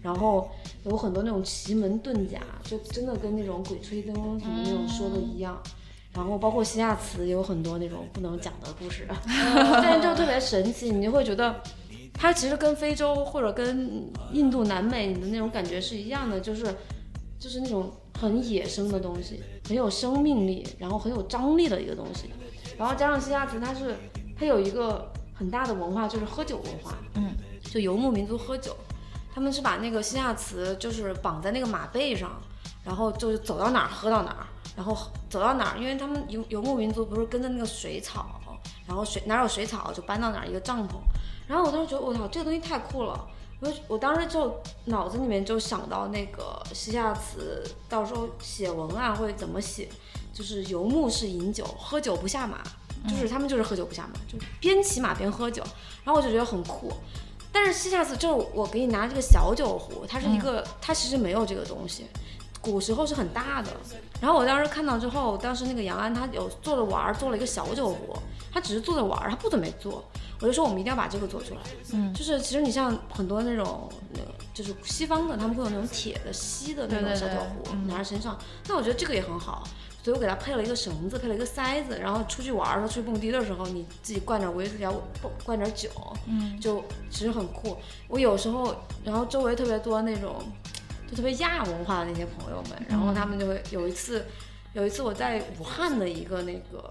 [0.03, 0.51] 然后
[0.83, 5.59] 有很多那种奇门遁甲，就真的跟那种鬼吹灯什么那种说的一样。
[6.13, 11.59] 然后包括西亚瓷也有很多那种不能讲的故事， 但是就特别神奇，你就会觉得
[12.13, 16.63] 它其实跟非洲或者跟印度南美你的那种感觉是一样的，就是
[17.39, 22.29] 就是那种很野生的东西，很有生命力，然后很有张力的一个东西。
[22.77, 23.95] 然后加上西亚瓷，它是
[24.37, 27.33] 它有一个很大的文化，就是喝酒文化，嗯，
[27.63, 28.75] 就游牧民族喝酒。
[29.33, 32.39] 他们是把那个西夏瓷就是绑在那个马背上，
[32.83, 34.95] 然后就是走到哪儿喝到哪儿，然后
[35.29, 38.39] 走到哪儿，因为他们游游牧民族不是跟着那个水草，
[38.87, 40.93] 然后水哪有水草就搬到哪儿一个帐篷。
[41.47, 43.27] 然后我当时觉得我操，这个东西太酷了，
[43.59, 49.89] 我我当时就脑子里面就想到那个西夏瓷，到时候写文案会怎么写，
[50.33, 52.59] 就是游牧式饮酒，喝酒不下马，
[53.09, 55.63] 就是他们就是喝酒不下马，就边骑马边喝酒，
[56.03, 56.93] 然后我就觉得很酷。
[57.53, 62.07] 但是西夏寺就是我给你拿这个小酒壶，它是一个，它其实没有这个东西，
[62.59, 63.69] 古时候是很大的。
[64.19, 68.17] 然后我当时看到之后，当时那个杨安他有做着玩儿，做了一个小酒壶，
[68.51, 70.03] 他只是做着玩儿，他不准备做。
[70.41, 71.61] 我就说我们一定要把这个做出来。
[71.93, 78.37] 嗯，就是其实你像很多那种那个就是西方的，他们会有那种铁的锡的那种小酒壶拿在身上，
[78.67, 79.63] 那我觉得这个也很好。
[80.03, 84.85] 所以我给他配了一个绳子，配了一个塞子，然后出去玩儿的时候，出去蹦迪的时候，你自己灌点威士忌，
[85.45, 85.89] 灌点酒，
[86.27, 87.77] 嗯，就其实很酷。
[88.09, 88.75] 我有时候，
[89.05, 90.43] 然后周围特别多那种，
[91.09, 94.25] 就特别亚文化的那些朋友们，然后他们就会有一次，
[94.73, 96.89] 有一次我在武汉的一个那个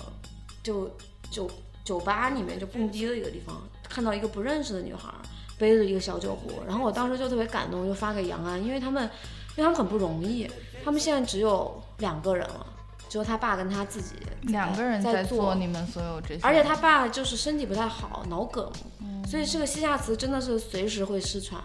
[0.62, 0.90] 就
[1.30, 1.50] 酒
[1.84, 3.60] 酒吧里面就蹦迪的一个地方，
[3.90, 5.12] 看到一个不认识的女孩
[5.58, 9.02] 背着一个小酒壶，然后我当时就特别感动，就发给杨安，因为他们，
[9.54, 10.50] 因为他们很不容易，
[10.82, 12.66] 他们现在只有两个人了。
[13.12, 18.72] 只有他爸跟他自己两个人在做你们所有这些，而且他爸就是身体不太好，脑梗，
[19.26, 21.62] 所以这个西夏瓷真的是随时会失传，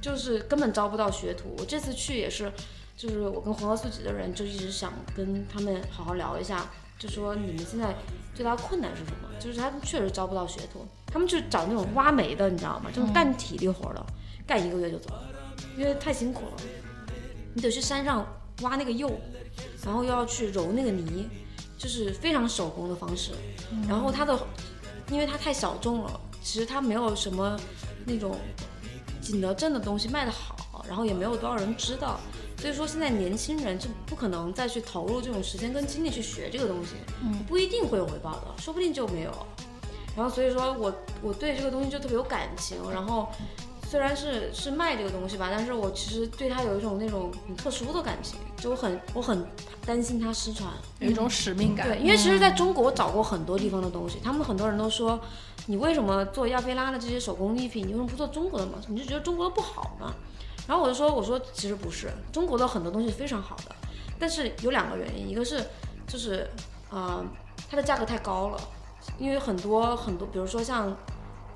[0.00, 1.54] 就是根本招不到学徒。
[1.58, 2.50] 我这次去也是，
[2.96, 6.64] 就是我跟黄河素集的人就一直想跟他们好好聊一下，
[6.98, 7.94] 就说你们现在
[8.34, 9.28] 最大的困难是什么？
[9.38, 12.90] 就是他们确实招不到学徒，他们就找那种挖煤的，你知道吗？
[12.90, 14.02] 这种干体力活的，
[14.46, 15.10] 干一个月就走，
[15.76, 16.52] 因为太辛苦了，
[17.52, 18.26] 你得去山上
[18.62, 19.20] 挖那个釉。
[19.84, 21.28] 然后又要去揉那个泥，
[21.78, 23.32] 就是非常手工的方式。
[23.88, 24.38] 然后它的，
[25.10, 27.58] 因为它太小众了，其实它没有什么
[28.04, 28.36] 那种
[29.20, 32.18] 景德镇的东西卖得好，然后也没有多少人知道。
[32.58, 39.46] 所以说现在年轻人就不可能再去投入这种时间跟精力去学这个东西，嗯不一定会有回报的，说不定就没有。
[40.16, 43.28] 然后所以说我我对这个东西就特别有感情，然后
[43.88, 49.46] 虽然是是卖这个东西吧，但是我其实对它有一种那种很特殊的感情，就我很我很
[49.84, 50.68] 担心它失传。
[50.98, 51.86] 有一种使命感。
[51.86, 55.20] 对，因为其实在中国我找过很多地方的东西，他们很多人都说，
[55.66, 58.72] 你为什么做亚非拉的这些手工艺品，你为什么不做中国的嘛？
[58.88, 60.12] 你就觉得中国的不好吗？
[60.66, 63.74] 然后我就说，我说其实不是，中国的很多东西非常好的，
[64.18, 65.64] 但是有两个原因，一个是
[66.08, 66.50] 就是
[66.90, 67.24] 呃
[67.70, 68.60] 它的价格太高了，
[69.16, 70.96] 因为很多很多，比如说像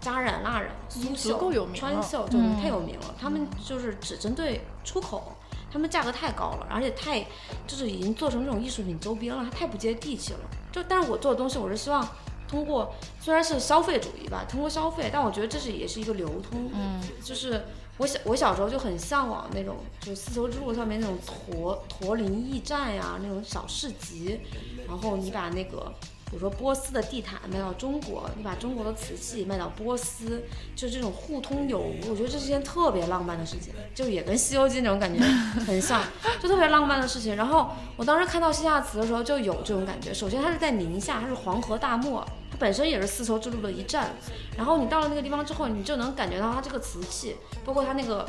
[0.01, 5.37] 扎染、蜡染、苏足绣、够有名了川绣这种太有名了，他们就是只针对出口。
[5.73, 7.21] 他们价格太高了，而且太
[7.65, 10.41] 就是已经做成这种艺术品周边了，它太不接地气了。
[10.73, 12.05] 就但是我做的东西，我是希望
[12.49, 16.69] 通过虽然是消费主义吧，通过消费，但我觉得这是也是一个流通。
[16.75, 17.63] 嗯，就是
[17.99, 24.41] 我小我小时候就很向往那种，就是丝绸之路上面那种驼驼铃驿站呀，那种小市集，
[24.89, 25.93] 然后你把那个。
[26.31, 30.45] 比如说波斯的地毯卖到中国，你把中国的瓷器卖到波斯，
[30.77, 35.21] 就这种互通有无，我觉得这是件特别浪漫的事情，就也跟《西游记》那种感觉
[35.67, 36.01] 很像，
[36.41, 37.35] 就特别浪漫的事情。
[37.35, 40.15] 然后我当时看到西夏瓷的时候就有这种感觉。
[40.15, 44.11] 首先它是在宁夏，它是黄河大漠，它本身也是丝绸之路的一站。
[44.57, 48.25] 然后你到了那个地方之后，你就能感觉到它这个瓷器，包括它那个，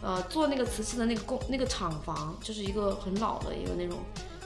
[0.00, 3.98] 呃，做那个瓷器的那个工那个厂房，就是一个很老的一个那种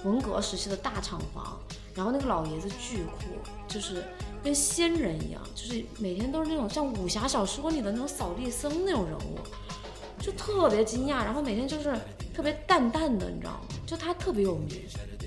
[0.03, 1.57] 文革时期的大厂房。
[1.99, 3.25] 然后那个老爷子巨酷，
[3.67, 4.05] 就是
[4.41, 9.37] 跟仙人一样，就是每天都是那种像武侠小说里的那种扫地僧那种人物，
[10.23, 11.25] 就特别惊讶。
[11.25, 11.99] 然后每天就是
[12.33, 13.61] 特别淡淡的，你知道吗？
[13.85, 14.81] 就他特别有名，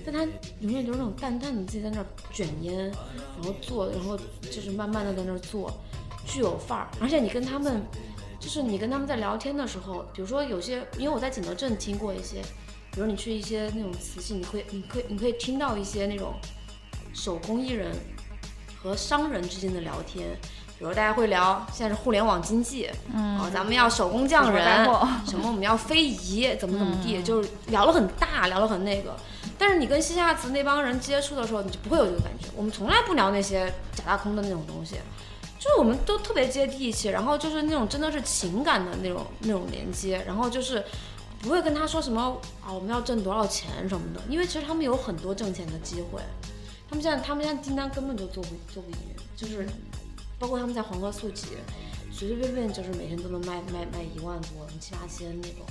[0.06, 0.24] 但他
[0.62, 2.86] 永远就是那种淡淡的自己在那卷烟，
[3.36, 5.70] 然后做，然后就是慢慢的在那儿做，
[6.26, 6.88] 巨有范儿。
[7.02, 7.82] 而且你跟他们，
[8.40, 12.42] 就是你跟他们在聊天的时候，比如说有些，因为我在景德镇听过一些，
[12.94, 16.34] 比如你去一些那种瓷器，你会，你可以，你可以听到一些那种。
[17.14, 17.92] 手工艺人
[18.82, 20.28] 和商人之间的聊天，
[20.78, 24.86] 比如大家会聊现在是互联网经济，嗯，哦，咱们要手工匠人
[25.28, 29.16] 什么我们要非遗，怎么怎么地，就是聊了很大，聊了很那个。
[29.58, 32.48] 但是你跟西夏瓷那帮人接触的时候，你就不会有这个感觉。
[32.56, 34.96] 我们从来不聊那些假大空的那种东西，
[35.60, 40.84] 就是我们都特别接地气，然后就是那种真的是情感的那种那种连接，然后就是
[41.40, 46.20] 不会跟他说什么啊我们要挣多少钱什么的，因为其实他们有很多挣钱的机会。
[46.92, 48.98] 他们现在，他们现在订单根本就做不做不赢，
[49.34, 49.66] 就是
[50.38, 51.48] 包括他们在黄河速集，
[52.12, 55.66] 随随便便就是每天都能卖卖卖一万多，七八千那种，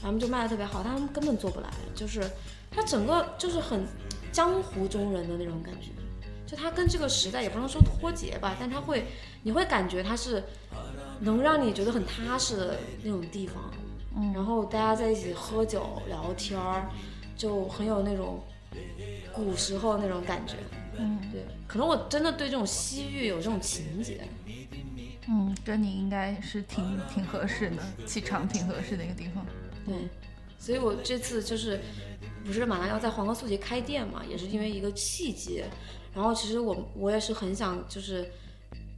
[0.00, 2.22] 他们就卖的特别好，他们根本做不来，就是
[2.70, 3.84] 他整个就是很
[4.30, 5.88] 江湖中人的那种感觉，
[6.46, 9.06] 就他跟这个时代也不能说脱节吧，但他会，
[9.42, 10.44] 你会感觉他是
[11.18, 13.74] 能让你觉得很踏实的那种地方，
[14.16, 16.88] 嗯，然后大家在一起喝酒聊天儿，
[17.36, 18.40] 就很有那种。
[19.44, 20.54] 古时候那种感觉，
[20.98, 24.20] 嗯，对，可能我真的对这种西域有这种情节，
[25.28, 29.44] 嗯，跟你应该是挺挺合适的，气场挺合适的一个地方，
[29.86, 29.94] 对，
[30.58, 31.80] 所以我这次就是
[32.44, 35.64] 不是马上要在黄河素集开店嘛，也是因为一个契机，
[36.14, 38.30] 然后其实我我也是很想，就是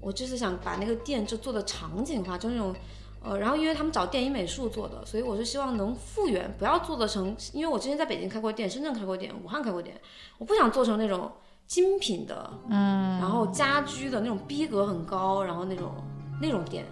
[0.00, 2.74] 我这次想把那个店就做的场景化，就那种。
[3.24, 9.98] 呃，然后因为他们找电影美术做的，所以我是希望能复原，不要做的成，因为我之前在北京开过店，深圳开过店，武汉开过店，
[10.38, 11.30] 我不想做成那种
[11.66, 15.92] 精品的，嗯，然后家居的那种逼格很高，然后那种
[16.40, 16.84] 那种店，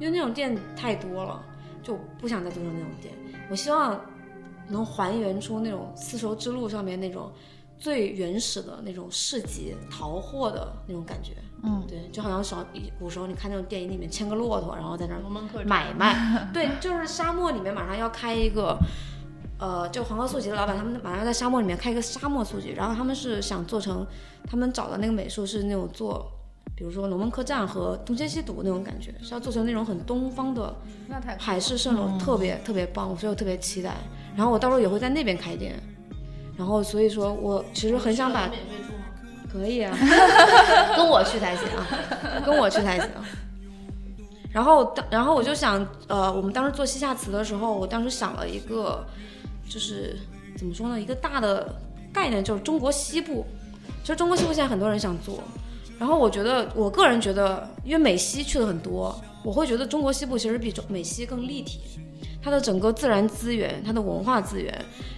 [0.00, 1.44] 因为那种店太多了，
[1.82, 3.14] 就不想再做成那种店。
[3.50, 4.00] 我希望
[4.68, 7.32] 能还原出那种丝绸之路上面那种
[7.78, 11.32] 最原始的那种市集淘货的那种感觉。
[11.64, 12.64] 嗯，对，就好像小
[13.00, 16.48] 古时候你看那种电影里面牵个骆驼，然后在那儿买 卖。
[16.54, 18.78] 对，就是沙漠里面马上要开一个，
[19.58, 24.06] 呃，就黄河素集的老板，他们马上要在沙漠里面开一个沙漠素集，然后他们是想做成，
[24.46, 26.30] 他们找的那个美术是那种做，
[26.76, 30.72] 比如说龙门客栈和东邪西毒那种感觉，是要做成那种很东方的
[31.08, 33.96] 那太海市蜃楼，特别特别棒，所以我特别期待。
[34.36, 35.74] 然后我到时候也会在那边开店，
[36.56, 38.48] 然后所以说我其实很想把。
[39.50, 39.96] 可以啊，
[40.96, 41.86] 跟我去才行啊，
[42.44, 43.08] 跟我去才行。
[44.52, 49.04] 然后当然后我就想，呃，我们当时做西夏瓷的时候，我当时想了一个，
[49.68, 50.16] 就是
[50.56, 51.74] 怎么说呢，一个大的
[52.12, 53.46] 概念，就是中国西部。
[54.02, 55.42] 其实中国西部现在很多人想做，
[55.98, 61.80] 然后我觉得，我个人觉得，因为美西去的很多，我会觉得中国西部其实比中美西更立体，
[62.42, 64.72] 它的整个自然资源、它的文化资源，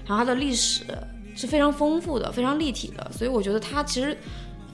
[0.05, 0.83] 然后它的历史。
[1.35, 4.17] 是非常丰富的，非常立体的，所以我觉得它其实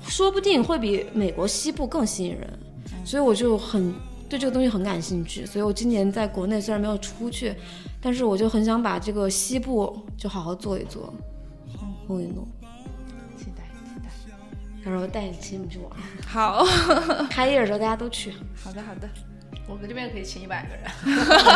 [0.02, 2.58] 说不定会比美国西部更吸引人，
[3.04, 3.94] 所以我就很
[4.28, 5.44] 对这个东西很感兴趣。
[5.46, 7.54] 所以我今年在国内虽然没有出去，
[8.00, 11.12] 但是我就很想把这个西部就好好做一做，
[12.08, 12.46] 弄一弄。
[13.36, 14.10] 期待期待。
[14.84, 15.90] 到时候带你亲们去玩，
[16.26, 16.64] 好，
[17.30, 18.32] 开业的时候大家都去。
[18.54, 19.08] 好的好的。
[19.68, 20.84] 我们这边可以请一百个人。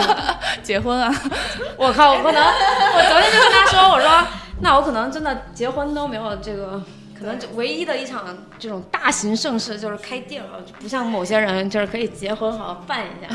[0.62, 1.14] 结婚啊！
[1.78, 4.26] 我靠，我可能 我昨天就跟他说，我说
[4.60, 6.82] 那我可能真的结婚都没有这个，
[7.18, 13.28] 可能就唯一的一场这种大型盛事就是开店了，就不像某些人就是可以结婚好好办一下。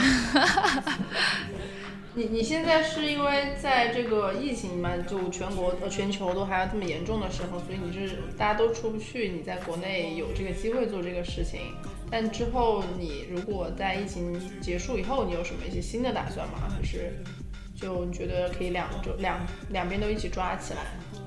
[2.17, 11.73] 你你现在是因为在这个疫情嘛，就全国呃全球都还要这么严重的时候，所以你是大家都出不去，你在国内有这个机会做这个事情。
[12.09, 16.69] 但之后你如果在疫情结束以后，你有什么一些新的打算吗？
[16.69, 17.13] 还是
[17.75, 19.39] 就你觉得可以两就两
[19.69, 20.79] 两边都一起抓起来？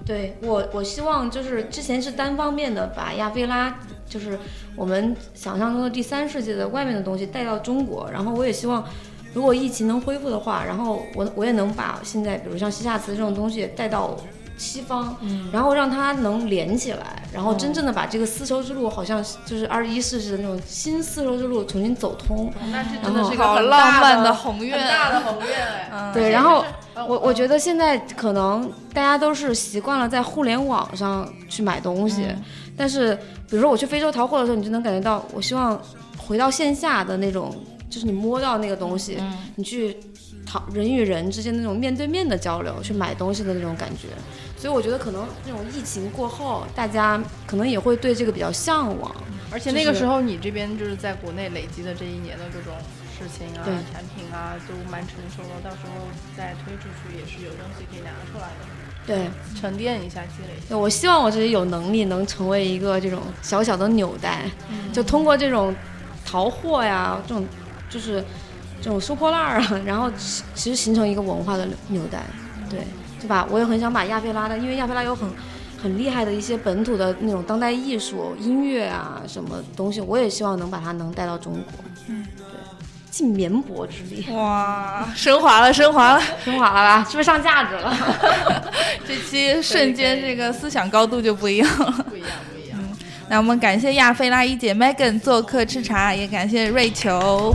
[0.06, 4.38] 对我，我希望就是之前是单方面的把亚非拉，就是
[4.74, 8.84] 我们想象中的第三世界的外面的东西带到中国，然后我也希望。
[9.34, 14.18] 如果疫情能恢复的话，然后我我也能把现在比如像西夏瓷这种东西带到
[14.58, 22.52] 西方，嗯，然后让它能连起来，然后真正的把这个丝绸之路，好像就是二十一世纪的那种新丝绸之路重新走通。
[22.72, 25.56] 那这真的是一个很浪漫的宏愿，很大的宏愿
[25.90, 26.12] 哎。
[26.12, 32.26] 对，然后我我觉得现在可能大家都是习惯了在互联网上去买东西，
[32.76, 33.14] 但是
[33.48, 35.80] 比如说我去非洲淘货的时候，你就能感觉到，我希望
[36.16, 37.54] 回到线下的那种。
[37.90, 39.16] 就是你摸到那个东西，
[39.54, 39.96] 你去
[40.46, 44.08] 讨人与人之间那种面对面的交流，去买东西的那种感觉。
[44.58, 49.14] 所以我觉得可能那种疫情过后，大家可能也会对这个比较向往。
[49.50, 52.74] 而且那个时候你这边就是在国内累积的这一年的各种
[53.16, 55.60] 事情啊、产品啊，都蛮成熟了。
[55.62, 56.06] 到时候
[56.36, 58.66] 再推出去也是有东西可以拿出来的。
[59.06, 60.60] 对，沉淀一下，积累。
[60.62, 64.42] 一下，我希望我自己有能力能成为一个这种小小的纽带，
[64.92, 65.74] 就通过这种
[66.26, 67.46] 淘货呀，这种。
[67.90, 68.22] 就是
[68.82, 70.12] 这种收破烂儿啊，然后
[70.54, 72.22] 其实形成一个文化的纽带，
[72.68, 72.80] 对，
[73.20, 73.46] 对吧？
[73.50, 75.28] 我也很想把亚非拉的，因为亚非拉有很
[75.82, 81.84] 很厉害的一些本土的那种当代艺术、音乐啊，什么东西，我也希望能把它能带到中国。
[82.08, 82.44] 嗯，对，
[83.10, 84.26] 尽绵薄之力。
[84.32, 87.04] 哇，升华了，升华了，升华了吧？
[87.08, 87.96] 是不是上价值了？
[89.06, 91.92] 这期瞬间这个思想高度就不一样了。
[92.08, 92.28] 不一样。
[93.28, 97.52] 那我们感谢亚非拉一姐 Megan 做客吃茶，也感谢瑞秋。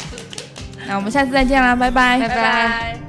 [0.88, 3.05] 那我们下次再见啦，拜拜，拜拜。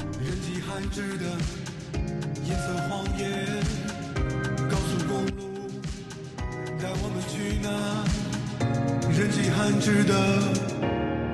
[9.57, 10.13] 罕至的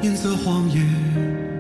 [0.02, 1.53] 银色荒野。